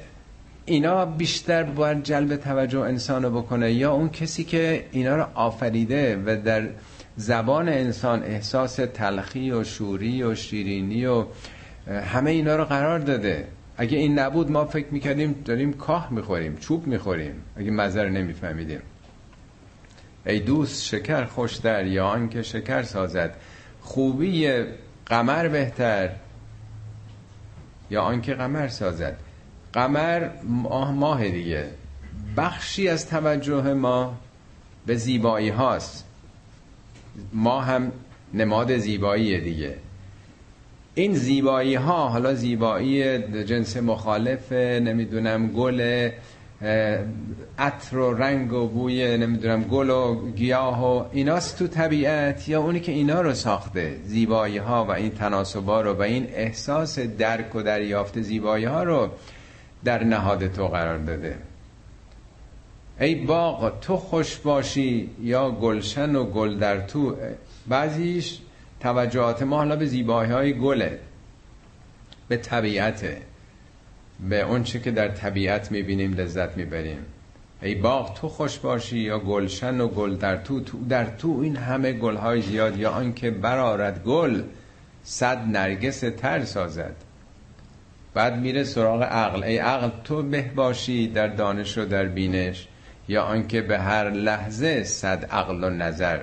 [0.66, 6.42] اینا بیشتر باید جلب توجه انسان بکنه یا اون کسی که اینا رو آفریده و
[6.46, 6.68] در
[7.18, 11.26] زبان انسان احساس تلخی و شوری و شیرینی و
[11.88, 13.48] همه اینا رو قرار داده
[13.82, 17.44] اگه این نبود ما فکر می‌کردیم داریم کاه می‌خوریم چوب می‌خوریم.
[17.56, 18.82] اگه مزر نمیفهمیدیم.
[20.26, 23.36] ای دوست شکر خوشتر یا آنکه شکر سازد.
[23.82, 24.63] خوبی
[25.06, 26.10] قمر بهتر
[27.89, 29.18] یا آنکه قمر سازد.
[29.74, 31.65] قمر ماه ماه دیگه.
[32.38, 34.18] بخشی از توجه ما
[34.86, 36.06] به زیبایی هاست.
[37.34, 37.92] ما هم
[38.34, 39.76] نماد زیبایی دیگه.
[41.00, 46.10] این زیبایی ها حالا زیبایی جنس مخالف نمی‌دونم گل
[47.58, 52.80] عطر و رنگ و بوی نمی‌دونم گل و گیاه و ایناست تو طبیعت یا اونی
[52.80, 57.62] که اینا رو ساخته زیبایی ها و این تناسبا رو و این احساس درک و
[57.62, 59.10] دریافت زیبایی ها رو
[59.84, 61.36] در نهاد تو قرار داده.
[63.00, 67.16] ای باغ تو خوش باشی یا گلشن و گل در تو.
[67.68, 68.40] بعضیش
[68.80, 71.00] توجهات ما حالا به زیبایی های گله
[72.28, 73.22] به طبیعته
[74.30, 77.06] به اون چی که در طبیعت می‌بینیم لذت می‌بریم.
[77.62, 81.56] ای باغ تو خوش باشی یا گلشن و گل در تو, تو در تو این
[81.56, 84.44] همه گلهای زیاد یا آنکه برارد گل
[85.04, 86.96] صد نرگس تر سازد.
[88.13, 89.44] بعد میره سراغ عقل.
[89.44, 92.68] ای عقل تو به باشی در دانش و در بینش
[93.08, 96.20] یا آنکه به هر لحظه صد عقل و نظر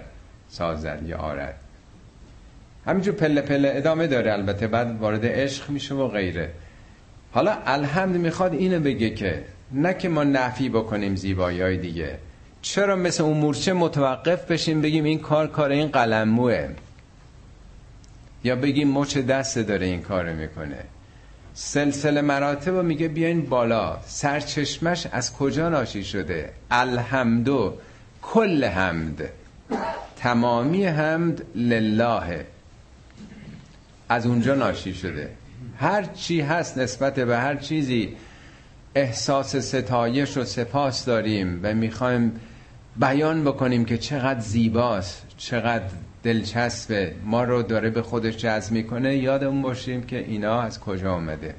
[0.49, 1.66] سازد یا آرد.
[2.87, 6.51] همینجور پله پله ادامه داره البته بعد وارد عشق میشه و غیره.
[7.33, 12.19] حالا الحمد می‌خواد اینو بگه که نه که ما نفی بکنیم زیبایی های دیگه.
[12.63, 16.69] چرا مثل اون مورچه متوقف بشیم بگیم این کار کار این قلموه؟
[18.45, 20.79] یا بگیم مچ دست داره این کار می‌کنه.
[21.55, 23.99] سلسله مراتب و میگه بیاین بالا.
[24.07, 27.75] سرچشمش از کجا ناشی شده؟ الحمدو
[28.23, 29.31] کل حمد.
[30.17, 32.47] تمامی حمد لله.
[34.09, 35.31] از اونجا ناشی شده.
[35.79, 38.17] هر چی هست نسبت به هر چیزی
[38.95, 42.41] احساس ستایش و سپاس داریم و می‌خوایم
[42.97, 45.85] بیان بکنیم که چقدر زیباست چقدر
[46.23, 47.15] دلچسبه.
[47.25, 49.17] ما رو داره به خودش جذب می‌کنه.
[49.17, 51.55] یادمون باشیم که اینا از کجا آمده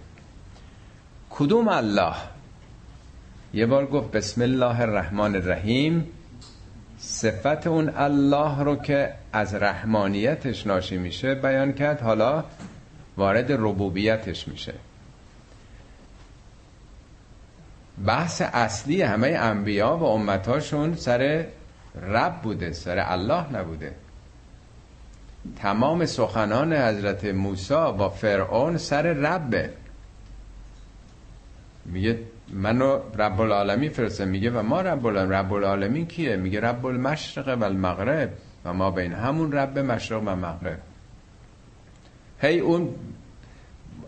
[1.29, 2.15] کدوم الله؟
[3.53, 6.07] یه بار گفت بسم الله الرحمن الرحیم.
[6.99, 12.43] صفت اون الله رو که از رحمانیتش ناشی میشه بیان کرد حالا
[13.17, 14.73] وارد ربوبیتش میشه.
[18.05, 21.45] بحث اصلی همه انبیا و امتاشون سر
[22.01, 23.95] رب بوده سر الله نبوده.
[25.62, 29.69] تمام سخنان حضرت موسی و فرعون سر ربه.
[31.86, 32.19] میگه
[32.53, 37.57] منو رب العالمین فرسته میگه و ما رب العالمین رب العالمین کیه؟ میگه رب المشرق
[37.57, 38.29] و المغرب
[38.65, 40.79] و ما بین همون رب مشرق و مغرب.
[42.41, 42.95] هی اون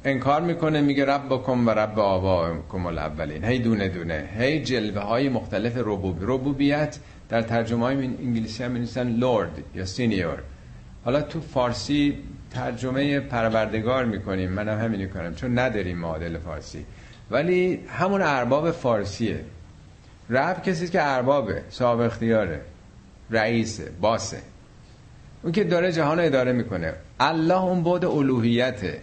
[0.05, 3.43] انکار می‌کنه میگه رب بکن و رب آباکم الاولین.
[3.43, 4.29] هی دونه دونه.
[4.37, 6.99] هی جلوه های مختلف ربوب ربوبیت
[7.29, 10.39] در ترجمه های انگلیسی هم می‌نویسن لورد یا سینیور.
[11.05, 12.17] حالا تو فارسی
[12.51, 14.51] ترجمه پروردگار می‌کنیم.
[14.51, 16.85] منم همینی کنم چون نداریم معادل فارسی.
[17.31, 19.39] ولی همون ارباب فارسیه.
[20.29, 22.61] رب کسی که اربابه صاحب اختیاره
[23.31, 24.41] رئیسه باسه.
[25.43, 26.93] اون که داره جهان اداره می‌کنه.
[27.19, 29.01] الله اون بود الوهیته.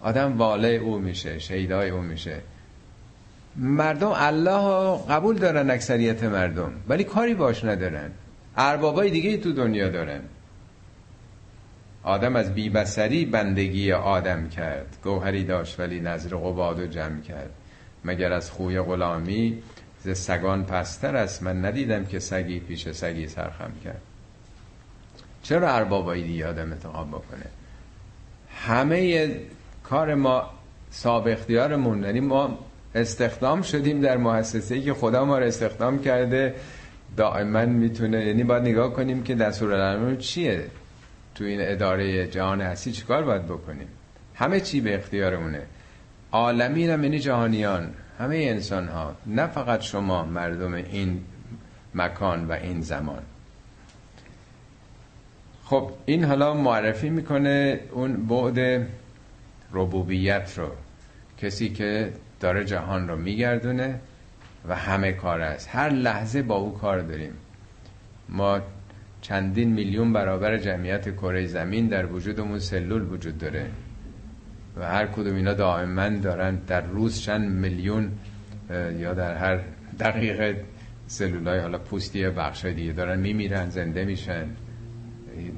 [0.00, 2.36] آدم واله او میشه شهیدای او میشه.
[3.56, 8.10] مردم الله قبول دارن اکثریت مردم ولی کاری باش ندارن.
[8.56, 10.20] اربابای دیگه تو دنیا دارن.
[12.02, 14.96] آدم از بیبسری بندگی آدم کرد.
[15.04, 17.50] گوهری داشت ولی نظر قباد و جمع کرد.
[18.04, 19.62] مگر از خوی غلامی
[20.04, 24.00] ز سگان پستر است؟ من ندیدم که سگی پیش سگی سرخم کرد.
[25.42, 27.46] چرا اربابایی دیگه آدم انتخاب بکنه؟
[28.56, 29.30] همه
[29.84, 30.50] کار ما
[30.90, 32.04] صاحب اختیارمون.
[32.04, 32.58] یعنی ما
[32.94, 36.54] استخدام شدیم در مؤسسه‌ای که خدا ما رو استخدام کرده.
[37.16, 40.64] دائما می‌تونه یعنی باید نگاه کنیم که دستور چیه؟
[41.34, 43.88] تو این اداره جهان هستی چیکار باید بکنیم؟
[44.34, 45.62] همه چی به اختیارمونه.
[46.32, 51.24] عالمین هم یعنی جهانیان همه انسان ها نه فقط شما مردم این
[51.94, 53.22] مکان و این زمان.
[55.64, 58.86] خب این حالا معرفی می‌کنه اون بعد
[59.72, 60.68] ربوبیت رو.
[61.38, 64.00] کسی که داره جهان رو میگردونه
[64.68, 65.68] و همه کار است.
[65.72, 67.32] هر لحظه با او کار داریم.
[68.28, 68.60] ما
[69.20, 73.70] چندین میلیون برابر جمعیت کره زمین در وجودمون سلول وجود داره
[74.76, 78.12] و هر کدوم اینا دائما دارن در روز چند میلیون
[78.98, 79.60] یا در هر
[80.00, 80.64] دقیقه
[81.06, 84.46] سلولای حالا پوستی بخش دیگه دارن میمیرن زنده میشن.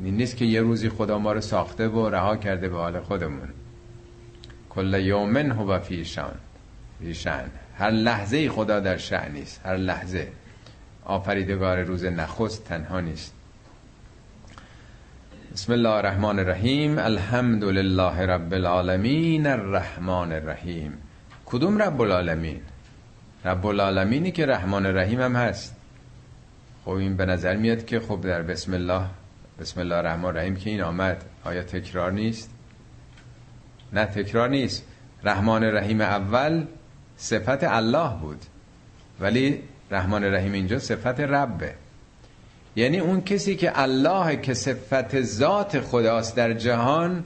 [0.05, 3.49] این نیست که یه روزی خدا ما رو ساخته و رها کرده به حال خودمون.
[4.71, 6.35] کل یومن هو فی شان
[7.13, 10.29] شان هر لحظه خدا در شأن نیست هر لحظه.
[11.05, 13.35] آفریدگار روز نخست تنها نیست.
[15.55, 20.93] بسم الله الرحمن الرحیم الحمد لله رب العالمین الرحمن الرحیم
[21.47, 22.61] کدوم رب العالمین
[23.45, 25.77] رب العالمینی که رحمان الرحیم هم هست
[26.85, 29.07] خب این به نظر میاد که خب در بسم الله
[29.61, 32.51] بسم الله الرحمن الرحیم که این آمد آیا تکرار نیست
[33.93, 34.85] نه تکرار نیست
[35.25, 36.65] رحمان الرحیم اول
[37.17, 38.41] صفت الله بود
[39.21, 41.82] ولی رحمان الرحیم اینجا صفت ربه
[42.77, 47.25] یعنی اون کسی که الله که صفت ذات خداست در جهان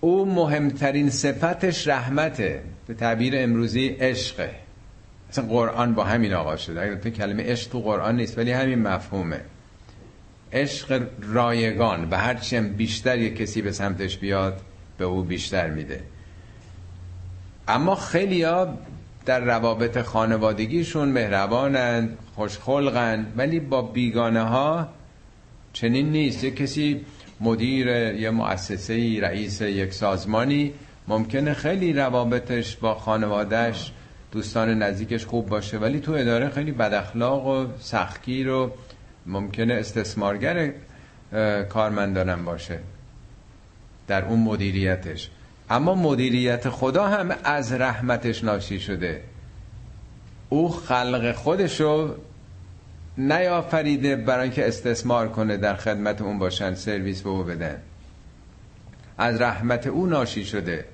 [0.00, 2.62] او مهمترین صفتش رحمته.
[2.86, 4.50] به تعبیر امروزی عشقه.
[5.30, 6.82] اصلا قرآن با همین آغاز شده.
[6.82, 9.40] اگر تو کلمه عشق تو قرآن نیست ولی همین مفهومه.
[10.52, 12.08] عشق رایگان.
[12.10, 14.60] و هرچی هم بیشتر یک کسی به سمتش بیاد
[14.98, 16.00] به او بیشتر میده.
[17.68, 18.78] اما خیلی ها
[19.26, 24.88] در روابط خانوادگیشون مهربانند خوشخلقند ولی با بیگانه ها
[25.72, 26.44] چنین نیست.
[26.44, 27.04] یک کسی
[27.40, 30.72] مدیر یه مؤسسه رئیس یک سازمانی
[31.08, 33.92] ممکنه خیلی روابطش با خانوادهش
[34.32, 38.72] دوستان نزدیکش خوب باشه ولی تو اداره خیلی بداخلاق و سختگیر و
[39.26, 40.72] ممکنه استثمارگر
[41.68, 42.78] کارمندانم باشه.
[44.06, 45.30] در اون مدیریتش.
[45.72, 49.22] اما مدیریت خدا هم از رحمتش ناشی شده.
[50.48, 52.14] او خلق خودشو
[53.18, 57.76] نیافریده برای که استثمار کنه در خدمت اون باشن سرویس به او بدن.
[59.18, 60.84] از رحمت او ناشی شده.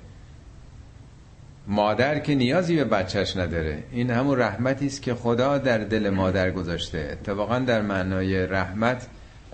[1.67, 3.83] مادر که نیازی به بچهش نداره.
[3.91, 7.09] این همون رحمتی است که خدا در دل مادر گذاشته.
[7.11, 9.07] اتفاقا در معنای رحمت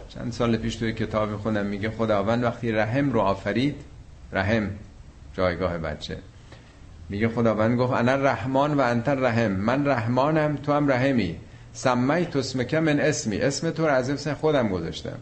[0.09, 3.75] چند سال پیش توی کتاب خودم میگه خداوند وقتی رحم رو آفرید
[4.33, 4.69] رحم
[5.37, 6.17] جایگاه بچه.
[7.09, 11.39] میگه خداوند گفت انا رحمان و انت رحم من رحمانم تو هم رحمی
[11.75, 13.37] سمی تو اسمک من اسمی.
[13.37, 15.17] اسم تو رو از اسم خودم گذاشتم.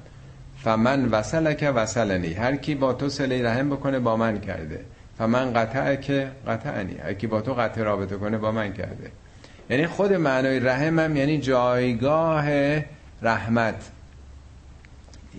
[0.57, 2.33] فمن وصلک وصلنی.
[2.33, 4.79] هر کی با تو سلی رحم بکنه با من کرده.
[5.17, 6.97] فمن قطع که قطعنی.
[6.97, 9.11] هر کی با تو قطع رابطه کنه با من کرده.
[9.69, 12.45] یعنی خود معنای رحمم یعنی جایگاه
[13.21, 13.91] رحمت.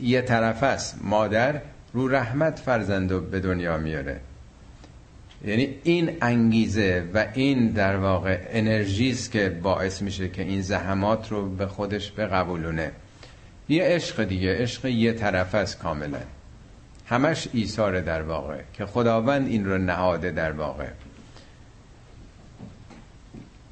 [0.03, 0.99] یه طرف است.
[1.03, 1.61] مادر
[1.93, 4.21] رو رحمت فرزندو به دنیا میاره.
[5.47, 11.49] یعنی این انگیزه و این در واقع انرژیست که باعث میشه که این زحمات رو
[11.49, 12.93] به خودش بقبولونه.
[13.69, 16.19] یه عشق دیگه عشق یه طرف است کاملا.
[17.07, 20.89] همش ایثار در واقع که خداوند این رو نهاده در واقع.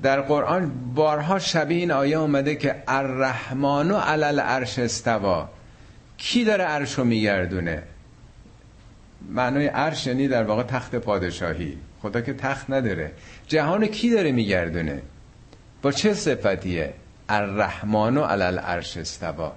[0.02, 5.48] در قرآن بارها شبیه این آیه اومده که الرحمن و علل عرش استوا
[6.18, 7.82] کی داره عرش رو میگردونه؟
[9.30, 11.78] معنای عرش یعنی در واقع تخت پادشاهی.
[12.02, 13.10] خدا که تخت نداره.
[13.46, 15.02] جهان کی داره میگردونه؟
[15.82, 16.94] با چه صفتیه؟
[17.28, 19.52] الرحمن و علل عرش استوا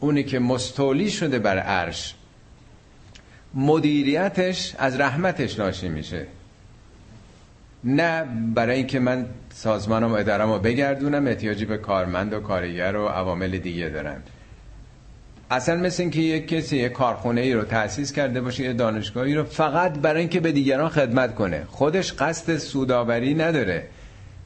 [0.00, 2.14] اونی که مستولی شده بر عرش.
[3.54, 6.26] مدیریتش از رحمتش ناشی میشه.
[7.84, 13.08] نه برای اینکه من سازمانم و ادارم رو بگردونم احتیاجی به کارمند و کارگر و
[13.08, 14.22] عوامل دیگه دارم.
[15.50, 19.44] اصلا مثل اینکه یک کسی یک کارخونه ای رو تأسیس کرده باشه یه دانشگاهی رو
[19.44, 21.64] فقط برای اینکه به دیگران خدمت کنه.
[21.68, 23.86] خودش قصد سوداوری نداره.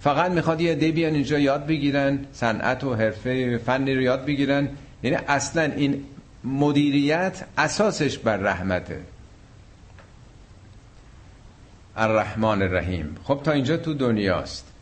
[0.01, 4.69] فقط می‌خواد یه عده بیان اینجا یاد بگیرن صنعت و حرفه فنی رو یاد بگیرن.
[5.03, 6.05] یعنی اصلا این
[6.45, 9.01] مدیریت اساسش بر رحمته.
[11.97, 13.17] الرحمن الرحیم.
[13.25, 14.73] خب تا اینجا تو دنیاست.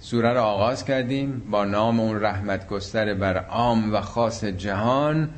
[0.00, 5.30] سوره رو آغاز کردیم با نام اون رحمت گستر بر عام و خاص جهان.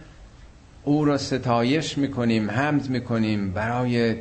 [0.84, 4.16] او رو ستایش می‌کنیم حمد می‌کنیم برای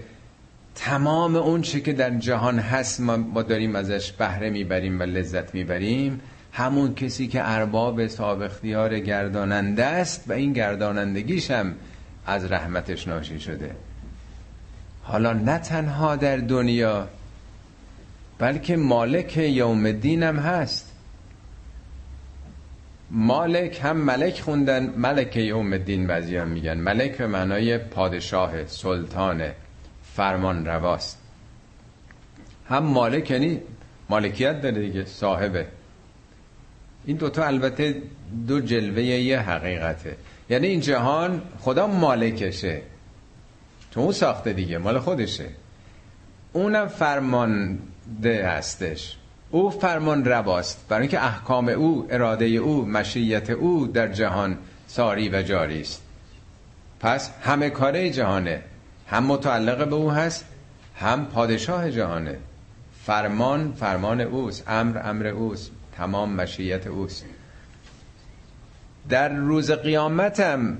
[0.75, 6.21] تمام اون چی که در جهان هست ما داریم ازش بهره می‌بریم و لذت می‌بریم.
[6.53, 11.73] همون کسی که ارباب صاحب اختیار گرداننده است و این گردانندگیش هم
[12.25, 13.71] از رحمتش ناشی شده.
[15.03, 17.07] حالا نه تنها در دنیا
[18.39, 20.93] بلکه مالک یوم الدین هم هست.
[23.11, 26.77] مالک هم ملک خوندن ملک یوم الدین بعضی هم میگن.
[26.77, 29.43] ملک به معنای پادشاه سلطان
[30.15, 31.21] فرمان رواست.
[32.69, 33.61] هم مالک یعنی
[34.09, 35.67] مالکیت داره دیگه صاحبه.
[37.05, 38.01] این دوتا البته
[38.47, 40.17] دو جلوه یه حقیقته.
[40.49, 42.81] یعنی این جهان خدا مالکشه.
[43.91, 45.45] تو اون ساخته دیگه مال خودشه.
[46.53, 47.79] اونم فرمانده
[48.25, 49.17] هستش.
[49.51, 50.85] او فرمان رواست.
[50.89, 56.01] برای اینکه احکام او اراده او مشیت او در جهان ساری و جاری است.
[56.99, 58.61] پس همه کاره جهانه.
[59.07, 60.45] هم متعلق به او هست
[60.95, 62.37] هم پادشاه جهانه.
[63.05, 67.25] فرمان فرمان اوست امر امر اوست تمام مشیت اوست.
[69.09, 70.77] در روز قیامتم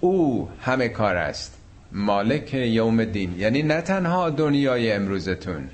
[0.00, 1.58] او همه کار است.
[1.92, 5.68] مالک یوم دین یعنی نه تنها دنیای امروزتون.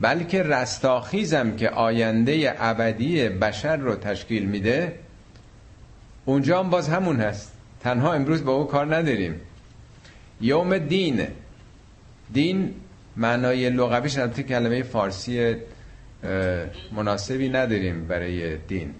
[0.00, 4.98] بلکه رستاخیزم که آینده ابدی بشر رو تشکیل میده
[6.24, 7.52] اونجا هم باز همون هست.
[7.80, 9.40] تنها امروز با او کار نداریم.
[10.40, 11.26] یوم دین.
[12.32, 12.74] دین
[13.16, 15.54] معنای لغویش البته کلمه فارسی
[16.92, 18.94] مناسبی نداریم برای دین.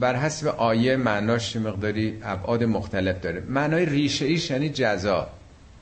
[0.00, 3.40] بر حسب آیه معناش مقداری ابعاد مختلف داره.
[3.40, 5.28] معنای ریشه ایش یعنی جزا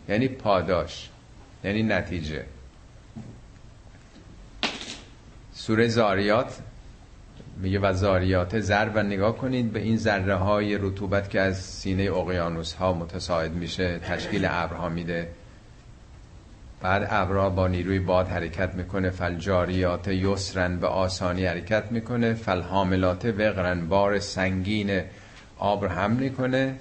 [0.09, 1.09] یعنی پاداش
[1.65, 2.45] یعنی نتیجه.
[5.67, 6.59] سوره زاریات
[7.57, 12.03] میگه و زاریات زر و نگاه کنید به این ذره های رطوبت که از سینه
[12.03, 15.29] اقیانوس ها متساعد میشه تشکیل ابرها میده.
[16.81, 23.89] بعد ابرها با نیروی باد حرکت می‌کنه فلجاریات یسرن به آسانی حرکت می‌کنه فلحاملات وقرن
[23.89, 25.01] بار سنگین
[25.59, 26.75] آب رو حمل می‌کنه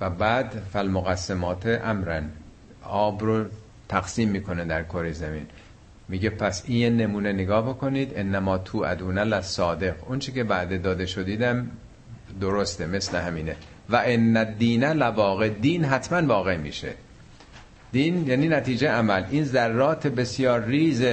[0.00, 2.30] و بعد فالمقسمات امرن.
[2.82, 3.44] آب رو
[3.88, 5.46] تقسیم می‌کنه در کره زمین.
[6.08, 11.06] میگه پس این نمونه نگاه بکنید انما تو ادونه لصادق اون چی که بعد داده
[11.06, 11.70] شدیدم
[12.40, 13.56] درسته مثل همینه.
[13.90, 16.94] و ان الدین لواقع دین حتما واقع میشه.
[17.92, 19.24] دین یعنی نتیجه عمل.
[19.30, 21.04] این ذرات بسیار ریز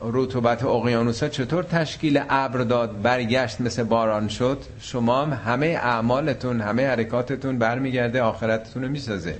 [0.00, 6.86] رطوبت اقیانوسا چطور تشکیل ابر داد برگشت مثل باران شد؟ شما هم همه اعمالتون همه
[6.86, 9.36] حرکاتتون برمیگرده آخرتتون رو می‌سازه.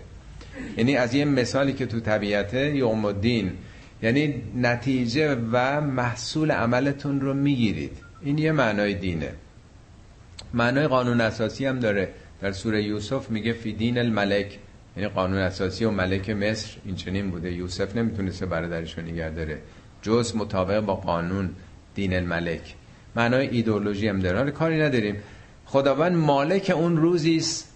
[0.77, 3.53] یعنی از یه مثالی که تو طبیعته یوم الدین
[4.05, 7.97] یعنی نتیجه و محصول عملتون رو می‌گیرید.
[8.23, 9.33] این یه معنای دینه.
[10.55, 12.09] معنای قانون اساسی هم داره.
[12.41, 14.59] در سوره یوسف میگه فی دین الملک.
[14.97, 17.53] یعنی قانون اساسی و ملک مصر این چنین بوده.
[17.53, 19.59] یوسف نمی‌تونسته برادرش رو نگه داره.
[20.03, 21.51] جز مطابق با قانون
[21.95, 22.75] دین الملک.
[23.17, 24.51] معنای ایدئولوژی هم داره.
[24.51, 25.17] کاری نداریم.
[25.67, 27.75] خداوند مالک اون روزی است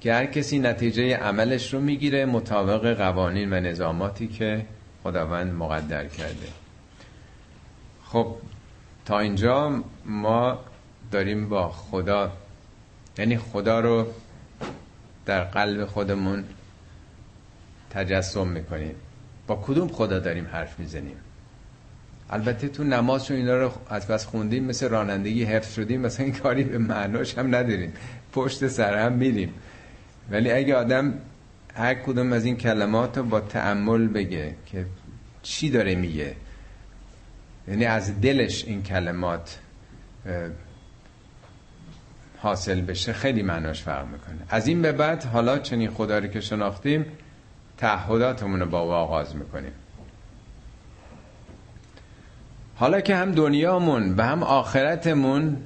[0.00, 4.66] که هر کسی نتیجه عملش رو می‌گیره مطابق قوانین و نظاماتی که
[5.04, 6.48] خداوند مقدر کرده.
[8.04, 8.36] خب
[9.04, 10.58] تا اینجا ما
[11.12, 12.32] داریم با خدا
[13.18, 14.06] یعنی خدا رو
[15.26, 16.44] در قلب خودمون
[17.90, 18.94] تجسم می‌کنیم.
[19.46, 21.16] با کدوم خدا داریم حرف می‌زنیم؟
[22.30, 26.34] البته تو نماز و اینا رو از بس خوندیم مثل رانندگی حفظ شدیم مثلا این
[26.34, 27.92] کاری به معناش هم نداریم.
[28.32, 29.54] پشت سر هم میریم.
[30.30, 31.14] ولی اگه آدم
[31.80, 34.86] هر کدوم از این کلمات رو با تعمل بگه که
[35.42, 36.36] چی داره میگه.
[37.68, 39.58] یعنی از دلش این کلمات
[42.38, 44.38] حاصل بشه خیلی معناش فرق می‌کنه.
[44.48, 47.06] از این به بعد حالا چنین خدا رو که شناختیم
[47.78, 49.72] تعهداتمون رو با او آغاز می‌کنیم.
[52.76, 55.56] حالا که هم دنیامون و هم آخرتمون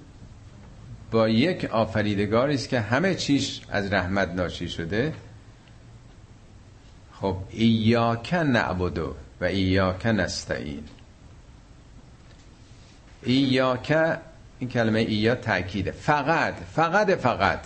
[1.11, 5.13] با یک آفریدگاری است که همه چیش از رحمت ناشی شده
[7.25, 10.85] خب ایاک نعبدو و ایاک نستعین.
[13.23, 14.19] ایاک
[14.59, 17.61] این کلمه ایا تاکیده فقط فقط فقط.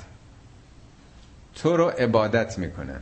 [1.54, 3.00] تو رو عبادت می‌کنه.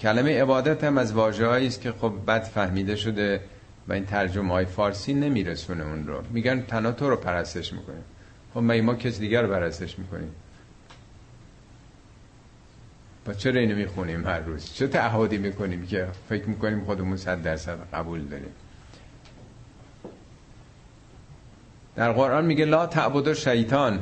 [0.00, 3.40] کلمه عبادت هم از واجه است که خب بد فهمیده شده
[3.88, 6.22] و این ترجمه های فارسی نمیرسونه اون رو.
[6.30, 8.04] میگن تنها تو رو پرستش می‌کنیم.
[8.54, 10.34] خب ما کس دیگر رو پرستش می‌کنیم؟
[13.24, 17.78] با چرا اینو می‌خونیم هر روز؟ چه تعهدی می‌کنیم که فکر می‌کنیم خودمون صد درصد
[17.94, 18.52] قبول داریم؟
[21.96, 24.00] در قرآن میگه لا تعبد شیطان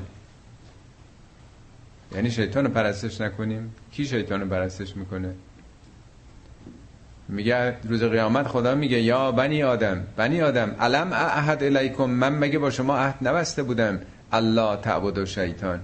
[2.15, 5.35] یعنی شیطان رو پرستش نکنیم؟ کی شیطان رو پرستش می‌کنه؟
[7.29, 12.59] میگه روز قیامت خدا میگه یا بنی آدم بنی آدم علم احد الیکم؟ من مگه
[12.59, 14.01] با شما عهد نبسته بودم؟
[14.33, 15.81] الله تعبد و شیطان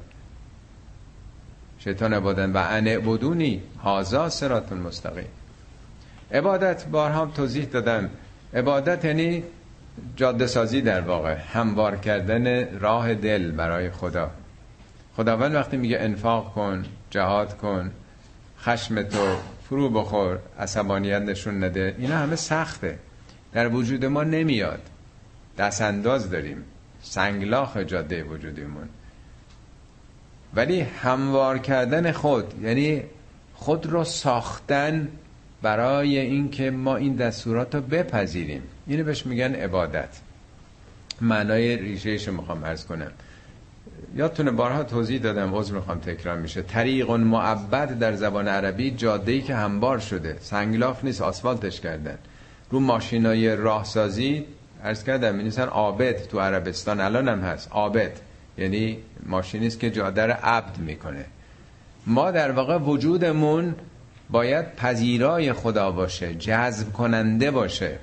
[1.87, 5.29] شیطان عبادن و ان عبدونی هازا سرات مستقیم.
[6.33, 8.11] عبادت بارها توضیح دادم.
[8.55, 9.45] عبادت یعنی
[10.17, 14.31] جاده سازی در واقع هموار کردن راه دل برای خدا.
[15.17, 17.91] خداوند وقتی میگه انفاق کن جهاد کن
[18.61, 19.37] خشم تو
[19.69, 22.99] فرو بخور عصبانیت نشون نده اینا همه سخته.
[23.53, 24.81] در وجود ما نمیاد.
[25.59, 26.65] دست انداز داریم.
[27.03, 28.89] سنگلاخ جاده وجودیمون
[30.55, 33.03] ولی هموار کردن خود یعنی
[33.55, 35.09] خود رو ساختن
[35.63, 38.63] برای اینکه ما این دستورات رو بپذیریم.
[38.87, 40.09] اینو بهش میگن عبادت.
[41.21, 43.11] معنای ریشهش می‌خوام ارز کنم.
[44.17, 46.63] یادتونه بارها توضیح دادم عذر می‌خوام تکرار میشه.
[46.63, 50.37] طریق معبد در زبان عربی جاده ای که همبار شده.
[50.41, 52.19] سنگلاف نیست آسفالتش کردن.
[52.71, 54.45] رو ماشینای راهسازی
[54.85, 57.69] عرض کردم می عابد تو عربستان الان هم هست.
[57.73, 58.13] عابد.
[58.59, 61.25] یعنی ماشینیست که جاده رو عبد می‌کنه.
[62.07, 63.75] ما در واقع وجودمون
[64.31, 67.99] باید پذیرای خدا باشه جذب کننده باشه.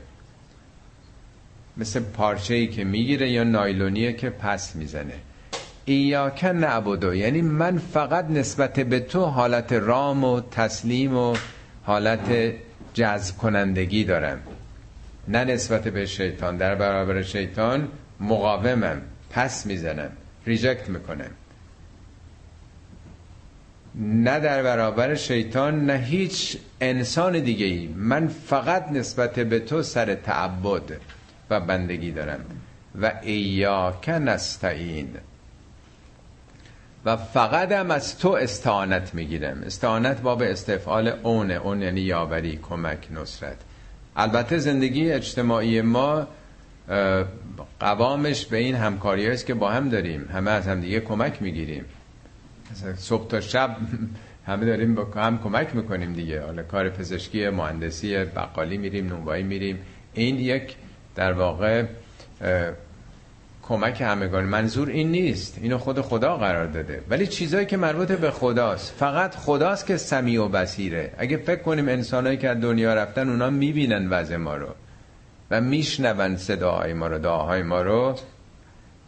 [1.77, 5.13] مثل پارچه ای که می‌گیره یا نایلونیه که پس می‌زنه.
[5.85, 11.35] ایاک نعبدو یعنی من فقط نسبت به تو حالت رام و تسلیم و
[11.83, 12.53] حالت
[12.93, 14.39] جذب کنندگی دارم.
[15.27, 17.87] نه نسبت به شیطان در برابر شیطان
[18.19, 20.09] مقاومم پس می‌زنم.
[20.47, 21.31] ریجکت می‌کنم
[23.95, 30.15] نه در برابر شیطان نه هیچ انسان دیگه ای من فقط نسبت به تو سر
[30.15, 30.99] تعبد
[31.49, 32.45] و بندگی دارم.
[33.01, 35.09] و ایاک نستعین.
[37.05, 39.63] و فقط هم از تو استعانت می‌گیرم.
[39.65, 43.57] استعانت باب استفعال اون اون یعنی یاوری کمک نصرت.
[44.15, 46.27] البته زندگی اجتماعی ما
[47.79, 50.29] قوامش به این همکاری است که با هم داریم.
[50.33, 51.85] همه از هم دیگه کمک می‌گیریم.
[52.95, 53.77] صبح تا شب
[54.47, 56.41] همه داریم با هم کمک می‌کنیم دیگه.
[56.41, 59.79] حالا کار پزشکی مهندسی بقالی میریم نونوایی میریم.
[60.13, 60.75] این یک
[61.15, 61.85] در واقع
[63.63, 64.43] کمک همگان.
[64.43, 65.57] منظور این نیست.
[65.61, 67.01] اینو خود خدا قرار داده.
[67.09, 68.93] ولی چیزایی که مربوط به خداست.
[68.93, 71.11] فقط خداست که سمیع و بصیره.
[71.17, 74.67] اگه فکر کنیم انسانایی که از دنیا رفتن اونا می‌بینن وضع ما رو.
[75.53, 78.15] و میشنون صداهای ما رو دعاهای ما رو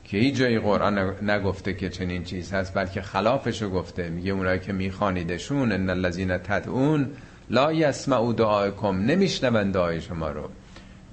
[0.03, 4.09] که هیچ جایی قرآن نگفته که چنین چیز هست بلکه خلافشو گفته.
[4.09, 7.11] میگه اونایی که میخوانیدشون ان الذین تدعون
[7.49, 10.49] لا یسمعوا دعاءکم نمیشنون دعای شما رو.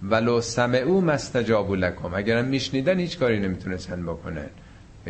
[0.03, 2.15] ولو سمعو مستجابو لکم.
[2.15, 4.47] اگرم میشنیدن هیچ کاری نمی‌تونستن بکنن.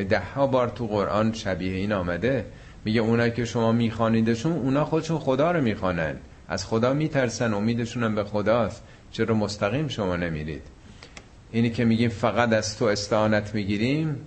[0.08, 2.44] ده ها بار تو قرآن شبیه این آمده.
[2.84, 6.16] میگه اونایی که شما میخوانیدشون اونا خودشون خدا رو می‌خوانن.
[6.48, 8.84] از خدا میترسن امیدشون هم به خداست.
[9.12, 10.62] چرا مستقیم شما نمیرید.
[11.52, 14.26] اینی که میگیم فقط از تو استعانت می‌گیریم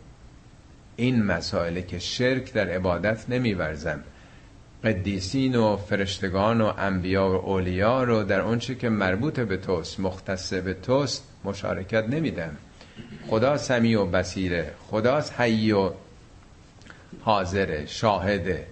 [0.96, 4.04] این مسائله که شرک در عبادت نمیورزم
[4.84, 10.54] قدیسین و فرشتگان و انبیا و اولیا رو در اونچه که مربوط به توست مختص
[10.54, 12.58] به توست مشارکت نمیدم
[13.28, 15.92] خدا سمی و بسیره خدا حی و
[17.22, 18.68] حاضره شاهده.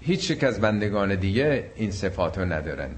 [0.00, 2.90] هیچ یک از بندگان دیگه این صفات رو ندارن.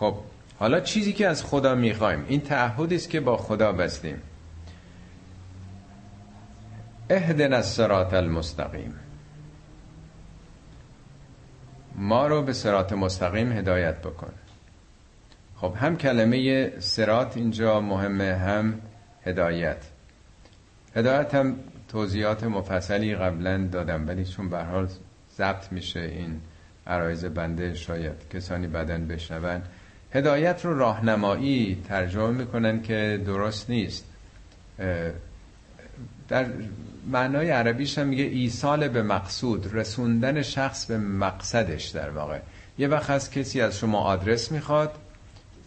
[0.00, 0.14] خب
[0.58, 4.22] حالا چیزی که از خدا می‌خوایم این تعهدی است که با خدا بستیم.
[7.10, 8.94] اهدن الصراط المستقیم.
[11.94, 14.32] ما رو به سرات مستقیم هدایت بکن.
[15.56, 18.80] خب هم کلمه سرات اینجا مهمه هم
[19.24, 19.84] هدایت.
[20.96, 21.56] هدایت هم
[21.88, 24.88] توضیحات مفصلی قبلا دادم ولی چون به حال
[25.36, 26.40] ضبط میشه این
[26.86, 29.62] عرایز بنده شاید کسانی بدن بشنون.
[30.12, 34.04] هدایت رو راهنمایی ترجمه می‌کنن که درست نیست.
[36.28, 36.46] در
[37.10, 42.38] معنای عربیش هم میگه ایصال به مقصود رسوندن شخص به مقصدش در واقع.
[42.78, 44.92] یه وقت از کسی از شما آدرس می‌خواد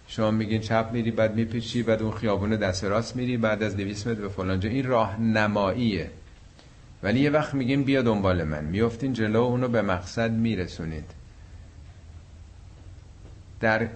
[0.07, 4.07] شما میگین چپ میری بعد میپیچی بعد اون خیابون دست راست میری بعد از 200
[4.07, 6.09] متر به فلانجا این راهنماییه.
[7.03, 8.63] ولی یه وقت میگیم بیا دنبال من.
[8.63, 11.11] میفتین جلو اونو به مقصد میرسونید.
[13.59, 13.87] در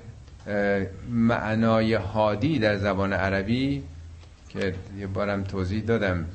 [1.09, 3.83] معنای هادی در زبان عربی
[4.49, 6.25] که یه بارم توضیح دادم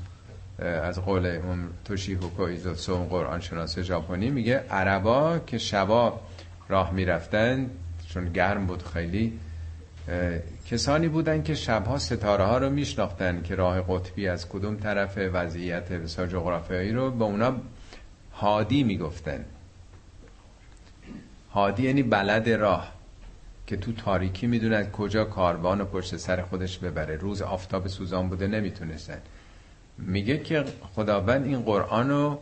[0.58, 1.38] از قول
[1.84, 6.20] توشی هوکویزو سوم قرآن شناس ژاپنی میگه عربا که شبا
[6.68, 7.70] راه می‌رفتن
[8.08, 9.38] چون گرم بود خیلی
[10.70, 15.92] کسانی بودن که شبها ستاره ها رو میشناختن که راه قطبی از کدوم طرف وضعیت
[15.92, 17.56] بسیار جغرافیایی رو به اونا
[18.32, 19.44] هادی می‌گفتن.
[21.52, 22.92] هادی یعنی بلد راه.
[23.73, 27.16] که تو تاریکی می‌دونن کجا کاروان و پشت سر خودش ببره.
[27.16, 29.18] روز آفتاب سوزان بوده نمی‌تونستن.
[29.99, 30.64] میگه که
[30.95, 32.39] خداوند این قرآن رو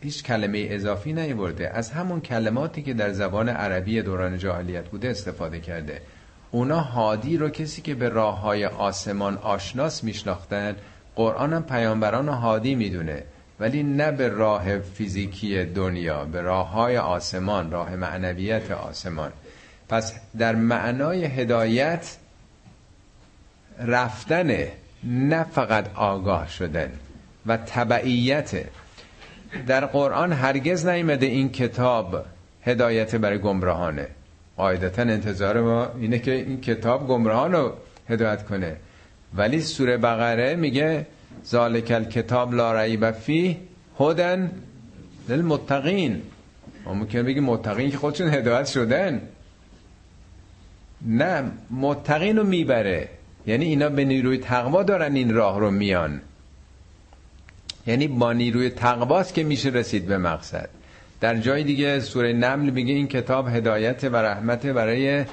[0.00, 1.70] هیچ کلمه اضافی نیورده.
[1.70, 6.02] از همون کلماتی که در زبان عربی دوران جاهلیت بوده استفاده کرده.
[6.50, 10.76] اونا هادی رو کسی که به راه های آسمان آشناس میشناختن
[11.16, 13.22] قرآن هم پیامبران هادی می‌دونه.
[13.60, 19.32] ولی نه به راه فیزیکی دنیا به راه های آسمان راه معنویت آسمان.
[19.90, 22.16] پس در معنای هدایت
[23.78, 24.72] رفتنه
[25.04, 26.90] نه فقط آگاه شدن
[27.46, 28.64] و تبعیت.
[29.66, 32.24] در قرآن هرگز نیمده این کتاب
[32.62, 34.06] هدایت برای گمراهانه.
[34.56, 37.72] قاعدتا انتظار ما اینه که این کتاب گمراهان رو
[38.08, 38.76] هدایت کنه.
[39.34, 41.06] ولی سوره بقره میگه
[41.46, 43.56] ذالک کتاب لا ریب فیه
[44.00, 44.50] هدن
[45.28, 46.22] للمتقین.
[46.84, 49.20] ما ممکن بگیم متقین که خودشون هدایت شدن.
[51.06, 53.08] نه متقین رو می‌بره.
[53.46, 56.20] یعنی اینا به نیروی تقوا دارن این راه رو میان.
[57.86, 60.68] یعنی با نیروی تقواست که میشه رسید به مقصد.
[61.20, 65.24] در جای دیگه سوره نمل میگه این کتاب هدایت و رحمت برای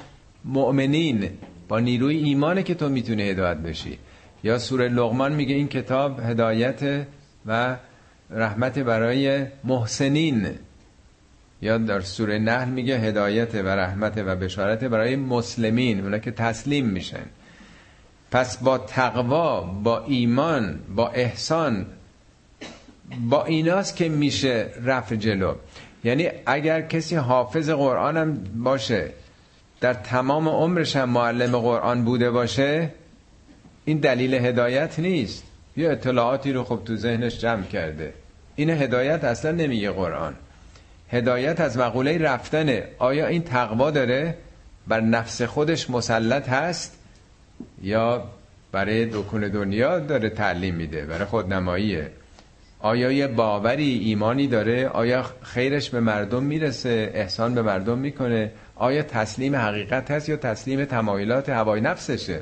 [0.44, 1.30] مؤمنین.
[1.68, 3.98] با نیروی ایمانه که تو می‌تونی هدایت بشی.
[4.44, 7.06] یا سوره لغمان میگه این کتاب هدایت
[7.46, 7.76] و
[8.30, 10.46] رحمت برای محسنین.
[11.62, 16.86] یا در سوره نحل میگه هدایت و رحمت و بشارت برای مسلمین اونا که تسلیم
[16.86, 17.26] میشن.
[18.30, 21.86] پس با تقوا با ایمان با احسان
[23.20, 25.54] با ایناست که میشه رفع جلو.
[26.04, 29.10] یعنی اگر کسی حافظ قرآن هم باشه
[29.80, 32.90] در تمام عمرش هم معلم قرآن بوده باشه
[33.84, 35.44] این دلیل هدایت نیست.
[35.76, 38.12] یه اطلاعاتی رو خب تو ذهنش جمع کرده.
[38.56, 40.34] این هدایت اصلا نمیگه قرآن.
[41.10, 42.84] هدایت از مقوله رفتنه.
[42.98, 44.34] آیا این تقوا داره؟
[44.88, 46.98] بر نفس خودش مسلط هست؟
[47.82, 48.24] یا
[48.72, 52.10] برای دکون دنیا داره تعلیم میده؟ برای خودنماییه.
[52.80, 59.02] آیا یه باوری ایمانی داره؟ آیا خیرش به مردم می‌رسه؟ احسان به مردم می‌کنه؟ آیا
[59.02, 62.40] تسلیم حقیقت هست یا تسلیم تمایلات هوای نفسشه؟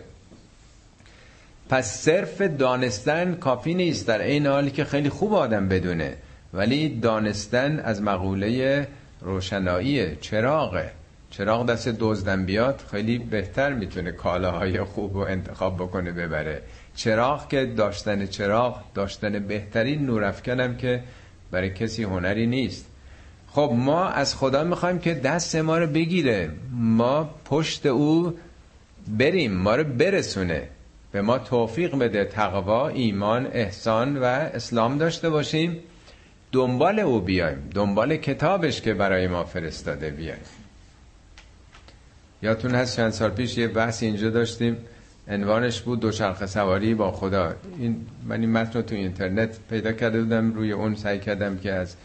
[1.69, 4.07] پس صرف دانستن کافی نیست.
[4.07, 6.17] در این حالی که خیلی خوب آدم بدونه.
[6.57, 8.89] ولی دانستن از مقوله
[9.21, 10.91] روشنایی چراغه
[11.31, 16.63] چراغ دست دزدن بیاد خیلی بهتر می‌تونه کالاهای خوب رو انتخاب بکنه ببره.
[16.95, 21.03] چراغ که داشتن چراغ داشتن بهترین نورافکنم که
[21.51, 22.87] برای کسی هنری نیست.
[23.51, 26.51] خب ما از خدا می‌خوایم که دست ما رو بگیره.
[26.73, 28.35] ما پشت او
[29.09, 30.69] بریم ما رو برسونه.
[31.13, 35.77] به ما توفیق بده تقوا ایمان احسان و اسلام داشته باشیم.
[36.53, 37.70] دنبال او بیایم.
[37.74, 40.38] دنبال کتابش که برای ما فرستاده بیایم.
[42.42, 44.76] یادتون هست چند سال پیش یه بحث اینجا داشتیم.
[45.28, 47.55] عنوانش بود دوچرخه سواری با خدا.
[47.78, 50.55] این من این متن رو تو اینترنت پیدا کرده بودم.
[50.55, 51.97] روی اون سعی کردم که از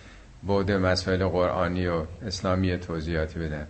[0.44, 3.68] بعد مسائل قرآنی و اسلامی توضیحاتی بدم.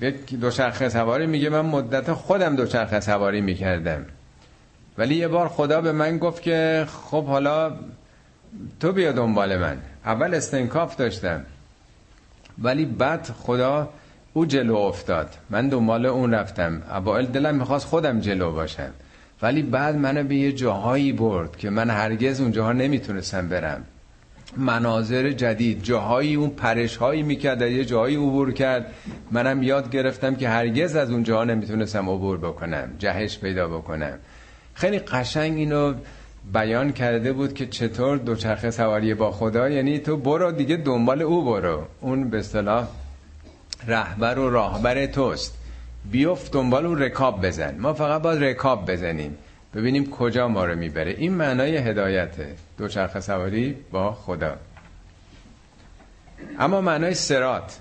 [0.00, 1.48] یک دوچرخه سواری میگه.
[1.48, 4.04] من مدت خودم دوچرخه سواری می‌کردم.
[4.98, 7.72] ولی یه بار خدا به من گفت که خب حالا
[8.80, 9.78] تو بیا دنبال من.
[10.04, 11.44] اول استنکاف داشتم.
[12.62, 13.88] ولی بعد خدا
[14.32, 15.28] او جلو افتاد.
[15.50, 16.82] من دنبال اون رفتم.
[16.90, 18.90] اوائل دلم می‌خواست خودم جلو باشم.
[19.42, 23.84] ولی بعد منو به یه جاهایی برد که من هرگز اونجاها نمی‌تونستم برم.
[24.56, 28.86] مناظر جدید جاهایی اون پرش هایی می‌کرد یه جاهایی عبور کرد.
[29.30, 34.18] منم یاد گرفتم که هرگز از اونجاها نمی‌تونستم عبور بکنم جهش پیدا بکنم.
[34.74, 35.94] خیلی قشنگ اینو
[36.52, 41.44] بیان کرده بود که چطور دوچرخه سواری با خدا یعنی تو برو دیگه دنبال او
[41.44, 41.86] برو.
[42.00, 42.88] اون به اصطلاح
[43.86, 45.58] رهبر و راهبر توست.
[46.10, 47.78] بیفت دنبال اون رکاب بزن.
[47.78, 49.38] ما فقط باید رکاب بزنیم.
[49.74, 51.10] ببینیم کجا ما رو می‌بره.
[51.10, 52.54] این معنای هدایته.
[52.78, 54.56] دوچرخه سواری با خدا.
[56.58, 57.78] اما معنای سرات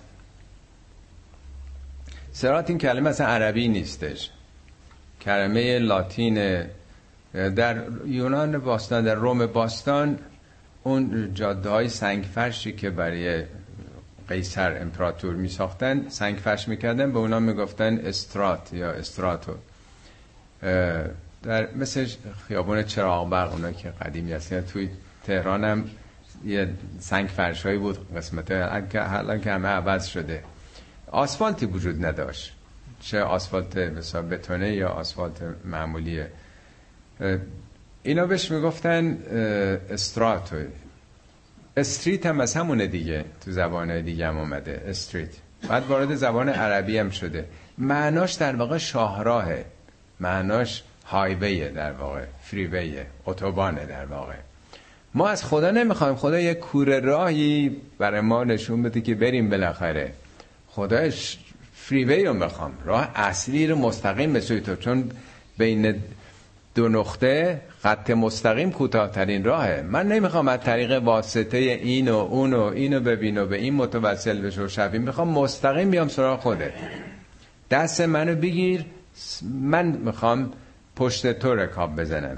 [2.32, 4.32] سرات این کلمه اصلا عربی نیستش.
[5.22, 6.64] کلمه لاتین
[7.36, 10.20] در یونان باستان در روم باستان
[10.84, 13.44] اون جاده های سنگ فرشی که برای
[14.30, 19.54] قیصر امپراتور می ساختن سنگ فرش می‌کردن به اونا می‌گفتن استرات یا استراتو.
[21.44, 22.08] در مثل
[22.48, 24.90] خیابون چراغ برق اونا که قدیمی هستن توی
[25.24, 25.90] تهران هم
[26.46, 26.70] یه
[27.00, 28.52] سنگ فرش هایی بود قسمت
[28.96, 30.44] حالا که همه عوض شده.
[31.12, 32.54] آسفالتی وجود نداشت.
[33.02, 36.32] چه آسفالت مثلا بتونه یا آسفالت معمولیه.
[38.04, 39.18] اینا بهش می‌گفتن
[39.90, 40.56] استراتو
[41.78, 45.30] استریت هم از همونه دیگه تو زبان دیگه هم اومده استریت.
[45.70, 47.46] بعد وارد زبان عربی هم شده.
[47.78, 49.66] معناش در واقع شاهراهه.
[50.20, 54.36] معناش هایویه در واقع فریویه اتوبانه در واقع.
[55.14, 56.16] ما از خدا نمی‌خوایم.
[56.16, 60.12] خدا یه کوره راهی برای ما نشون بده که بریم بالاخره.
[60.68, 61.10] خدا
[61.74, 62.72] فریوی رو می‌خوام.
[62.86, 64.76] راه اصلی رو مستقیم به تو.
[64.76, 65.12] چون
[65.58, 65.96] بین
[66.76, 69.82] دو نقطه خط مستقیم کوتاهترین راهه.
[69.82, 74.62] من نمی‌خوام از طریق واسطه این و اون و اینو ببین به این متوسل بشه
[74.62, 76.74] و می‌خوام مستقیم بیام سراغ خوده
[77.72, 78.86] دست منو بگیر.
[79.62, 80.54] من می‌خوام
[80.96, 82.38] پشت تو رکاب بزنم.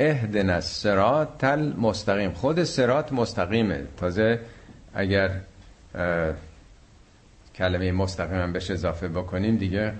[0.00, 3.82] اهدن از سرات تل مستقیم خود سرات مستقیمه.
[3.96, 4.40] تازه
[4.94, 5.30] اگر
[7.54, 9.92] کلمه مستقیم هم بهش اضافه بکنیم دیگه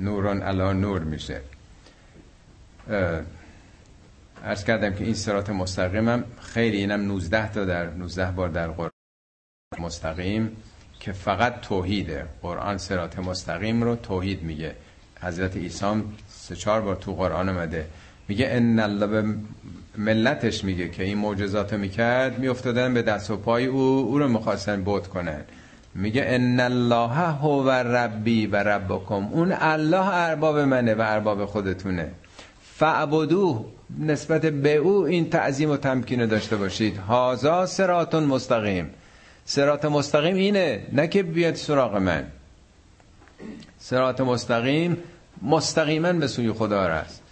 [0.00, 1.40] نوران علا نور میشه.
[4.44, 8.68] ارز کردم که این سرات مستقیم هم خیلی اینم 19 تا در 19 بار در
[8.68, 8.90] قرآن
[9.78, 10.56] مستقیم
[11.00, 12.26] که فقط توحیده.
[12.42, 14.74] قرآن سرات مستقیم رو توحید میگه.
[15.20, 17.86] حضرت عیسی سه چهار بار تو قرآن اومده.
[18.28, 19.34] میگه ان الله به
[19.98, 24.82] ملتش میگه که این معجزات می‌کرد میافتادن به دست و پای او او رو می‌خواستن
[24.82, 25.40] بود کنن.
[25.94, 29.26] میگه ان الله هو ربی و ربکم.
[29.26, 32.10] اون الله ارباب منه و ارباب خودتونه.
[32.78, 33.64] فعبدو
[33.98, 36.96] نسبت به او این تعظیم و تمکین داشته باشید.
[36.96, 38.90] هازا سراتون مستقیم.
[39.44, 42.26] سرات مستقیم اینه نه که بیاد سراغ من.
[43.78, 44.96] سرات مستقیم
[45.42, 47.22] مستقیما به سوی خدا است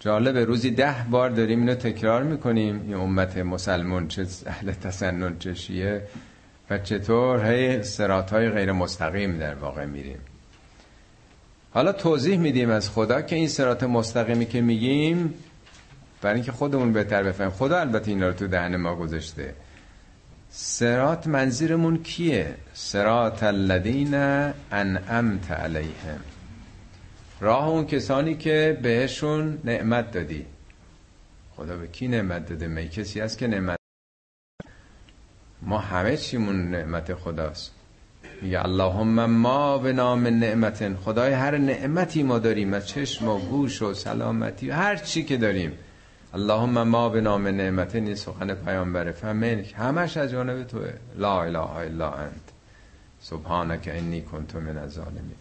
[0.00, 2.80] جالبه روزی ده بار داریم اینو تکرار می‌کنیم.
[2.82, 6.02] این امت مسلمون چه اهل تسنن چه شیعه.
[6.70, 10.18] و چطور هی سرات های غیر مستقیم در واقع میریم.
[11.72, 15.34] حالا توضیح میدیم از خدا که این سرات مستقیمی که میگیم
[16.22, 17.52] برای اینکه خودمون بهتر بفهمیم.
[17.52, 19.54] خدا البته اینا رو تو دهن ما گذاشته.
[20.50, 24.14] سرات منظیرمون کیه؟ سرات الذین
[24.72, 26.20] انعمت علیهم.
[27.40, 30.46] راه اون کسانی که بهشون نعمت دادی.
[31.56, 33.78] خدا به کی نعمت داده؟ می کسی هست که نعمت
[35.62, 37.79] ما همه چیمون نعمت خداست.
[38.42, 43.82] میگه اللهم ما به نام نعمت خدای هر نعمتی ما داریم از چشم و گوش
[43.82, 45.72] و سلامتی هر چی که داریم.
[46.34, 50.92] اللهم ما به نام نعمت این سخن پیامبر فهمین همش از جانب توه.
[51.16, 52.50] لا اله الا انت.
[53.20, 55.36] سبحانك انی کنت من الظالمین.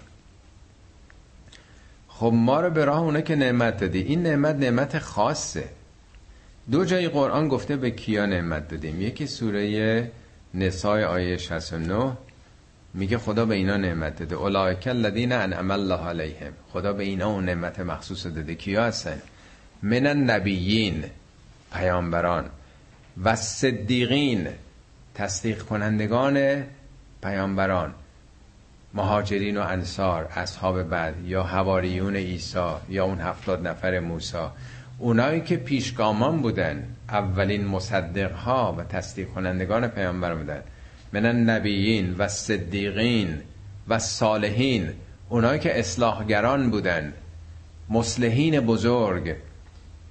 [2.08, 4.00] خب ما رو به راه اونه که نعمت دادی.
[4.00, 5.64] این نعمت نعمت خاصه.
[6.72, 9.02] دو جای قرآن گفته به کیا نعمت دادیم.
[9.02, 10.12] یکی سوره
[10.54, 12.18] نسای آیه 69
[12.94, 14.36] میگه خدا به اینا نعمت داده.
[14.36, 16.54] اولئک الذین انعم الله علیهم.
[16.74, 18.56] خدا به اینا اون نعمت مخصوص داده.
[18.56, 19.22] کیا هستن؟
[19.84, 21.04] من النبیین
[21.74, 22.46] پیامبران.
[23.24, 24.48] و صدیقین
[25.16, 26.64] تصدیق کنندگان
[27.24, 27.94] پیامبران.
[28.94, 34.48] مهاجرین و انصار اصحاب بعد یا حواریون عیسی یا اون هفتاد نفر موسی.
[34.98, 40.62] اونایی که پیشگامان بودن اولین مصدق ها و تصدیق کنندگان پیامبر بودن.
[41.14, 43.41] من النبیین و صدیقین
[43.88, 44.89] و صالحین
[45.30, 47.14] اونایی که اصلاحگران بودن
[47.89, 49.36] مصلحین بزرگ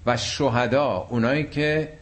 [0.07, 1.93] و شهدا اونایی که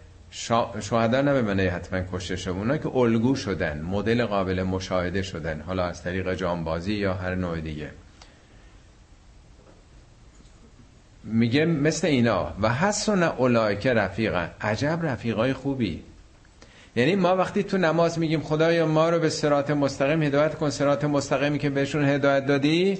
[0.81, 5.85] شهدا نه به حتما کشته شد اونایی که الگو شدن مدل قابل مشاهده شدن حالا
[5.85, 7.91] از طریق جانبازی یا هر نوع دیگه.
[11.25, 16.03] میگه مثل اینا و حسن اولایک رفیقا عجب رفیقای خوبی.
[16.97, 21.05] یعنی ما وقتی تو نماز میگیم خدایا ما رو به سرات مستقیم هدایت کن سرات
[21.05, 22.99] مستقیمی که بهشون هدایت دادی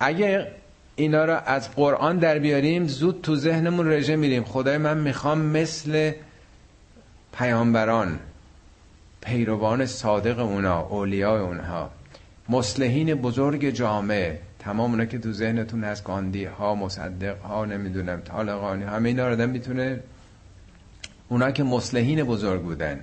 [0.00, 0.46] اگه
[0.96, 4.44] اینا رو از قرآن در بیاریم زود تو ذهنمون رژه میریم.
[4.44, 6.12] خدای من می‌خوام مثل
[7.38, 8.18] پیامبران
[9.20, 11.90] پیروان صادق اونا اولیاء اونها
[12.48, 18.84] مسلحین بزرگ جامعه تمام اونا که تو ذهنتون هست گاندی ها مصدق ها نمی‌دونم طالقانی
[18.84, 20.00] همه اینا آدم می‌تونه
[21.28, 23.00] اونا که مسلحین بزرگ بودن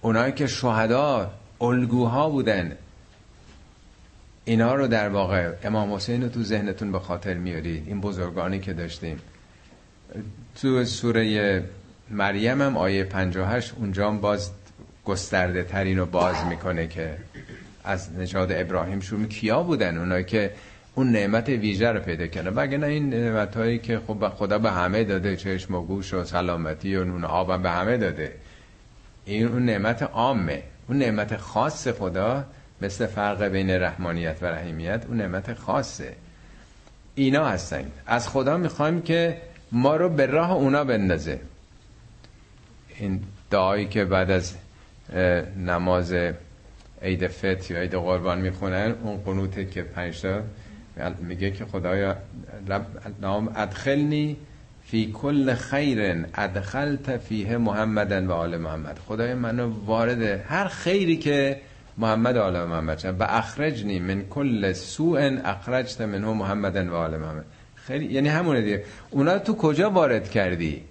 [0.00, 1.30] اونا که شهدا
[1.60, 2.76] الگوها بودن
[4.44, 7.84] اینا رو در واقع امام حسین رو تو ذهنتون به خاطر میارید.
[7.86, 9.18] این بزرگانی که داشتیم.
[10.60, 11.64] تو سوره
[12.10, 14.50] مریم هم آیه 58 اونجا هم باز
[15.04, 17.16] گسترده ترین رو باز می‌کنه که
[17.84, 19.26] از نژاد ابراهیم شروع.
[19.26, 20.50] کیا بودن؟ اونایی که
[20.98, 24.70] اون نعمت ویژه رو پیدا کنه وگه نه این نعمت هایی که خب خدا به
[24.70, 28.32] همه داده چشم و گوش و سلامتی و نون آب به همه داده.
[29.24, 30.62] این اون نعمت عامه.
[30.88, 32.44] اون نعمت خاص خدا
[32.80, 36.12] مثل فرق بین رحمانیت و رحیمیت اون نعمت خاصه.
[37.14, 37.90] اینا هستن.
[38.06, 39.36] از خدا می‌خوایم که
[39.72, 41.40] ما رو به راه اونا بندازه.
[42.98, 44.54] این دعایی که بعد از
[45.66, 46.14] نماز
[47.02, 50.42] عید فت یا عید قربان می‌خونن اون قنوته که پنجتا
[51.20, 52.16] میگه که خدایا
[53.20, 54.36] نام ادخلنی
[54.90, 58.98] فی کل خیر ادخلت فیه محمدن و آل محمد.
[59.08, 61.60] خدای منو وارد هر خیری که
[61.98, 67.44] محمد آل محمد و اخرجنی من کل سوء اخرجت منه محمدن و آل محمد.
[67.74, 68.84] خیلی یعنی همونه دیگه.
[69.10, 70.82] اونا تو کجا وارد کردی؟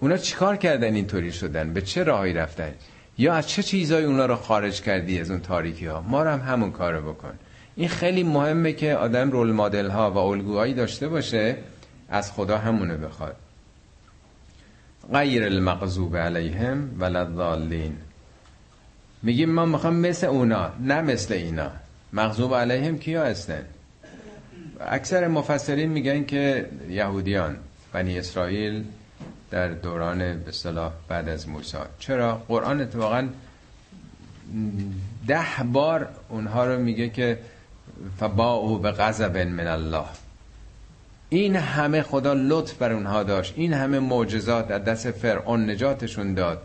[0.00, 2.72] اونا چیکار کردن اینطوری شدن؟ به چه راهی رفتن؟
[3.18, 6.40] یا از چه چیزایی اونا رو خارج کردی از اون تاریکی ها ما رو هم
[6.40, 7.34] همون کارو بکن.
[7.76, 11.56] این خیلی مهمه که آدم رول مدل ها و الگوهایی داشته باشه
[12.08, 13.36] از خدا همونه بخواد.
[15.12, 17.96] غیر المغضوب علیهم ولضالین
[19.22, 21.70] میگیم ما می‌خوام مثل اونا نه مثل اینا.
[22.12, 23.64] مغضوب علیهم کیا هستن؟
[24.80, 27.56] اکثر مفسرین میگن که یهودیان
[27.92, 28.84] بنی اسرائیل
[29.50, 31.78] در دوران به صلاح بعد از موسی.
[31.98, 33.28] چرا؟ قرآن اتفاقا
[35.26, 37.38] ده بار اونها رو میگه که
[38.20, 40.04] فباعوا به غضب من الله.
[41.28, 43.54] این همه خدا لطف بر اونها داشت.
[43.56, 46.62] این همه معجزات از دست فرعون نجاتشون داد.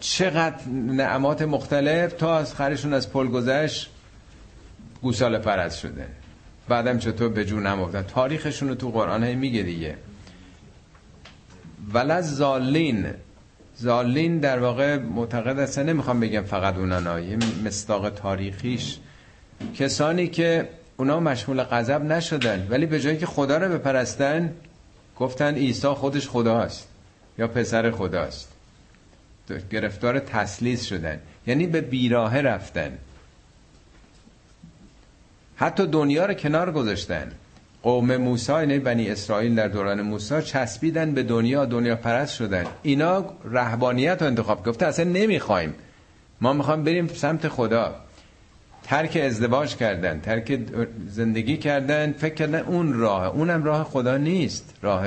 [0.00, 3.90] چقدر نعمات مختلف تا از خرشون از پل گذشت
[5.02, 6.06] گوساله پرست شده.
[6.68, 9.96] بعدم چطور به جون نموفتن؟ تاریخشون رو تو قرآن های میگه دیگه.
[11.92, 13.06] ولی زالین.
[13.76, 18.98] زالین در واقع معتقد هستن نمی‌خوام بگم فقط اونا یه مستاق تاریخیش
[19.74, 24.52] کسانی که اونا مشمول غضب نشدن ولی به جایی که خدا رو بپرستن
[25.16, 26.88] گفتن عیسی خودش خداست
[27.38, 28.48] یا پسر خداست.
[29.70, 32.98] گرفتار تسلیس شدن یعنی به بیراه رفتن.
[35.56, 37.32] حتی دنیا رو کنار گذاشتن.
[37.82, 42.64] قوم موسی یعنی بنی اسرائیل در دوران موسی چسبیدن به دنیا دنیا پرست شدن.
[42.82, 45.74] اینا رهبانیت رو انتخاب گفته اصلا نمی‌خوایم.
[46.40, 47.94] ما می‌خوایم بریم سمت خدا.
[48.90, 50.58] ترک ازدواج کردن ترک
[51.08, 54.74] زندگی کردن فکر کردن اون راه اونم راه خدا نیست.
[54.82, 55.06] راه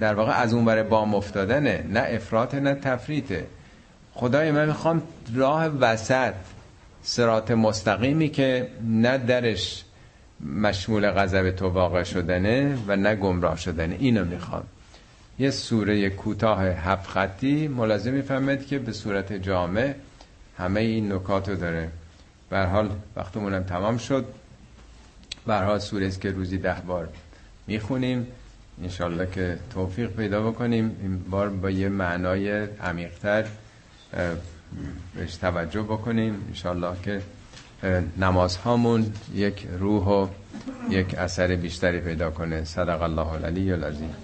[0.00, 3.46] در واقع از اون بره بام افتادنه نه افراط نه تفریطه.
[4.12, 5.02] خدای من می‌خوام
[5.34, 6.34] راه وسط
[7.02, 9.84] سرات مستقیمی که نه درش
[10.40, 13.96] مشمول غضب تو واقع شدنه و نه گمراه شدنه.
[13.98, 14.64] اینو می‌خوام.
[15.38, 19.94] یه سوره کوتاه هفت خطی ملازم می‌فهمد که به صورت جامع
[20.58, 21.88] همه این نکاتو داره.
[22.52, 24.24] به حال وقتمونم تمام شد.
[25.46, 27.08] به حال سوره است که روزی ده بار
[27.66, 28.26] می‌خونیم.
[28.82, 30.96] انشالله که توفیق پیدا بکنیم.
[31.02, 33.44] این بار با یه معنای عمیقتر
[35.14, 36.44] بهش توجه بکنیم.
[36.48, 37.22] انشالله که
[38.18, 40.26] نماز هامون یک روح و
[40.90, 42.64] یک اثر بیشتری پیدا کنه.
[42.64, 44.14] صدق الله العلی العظیم.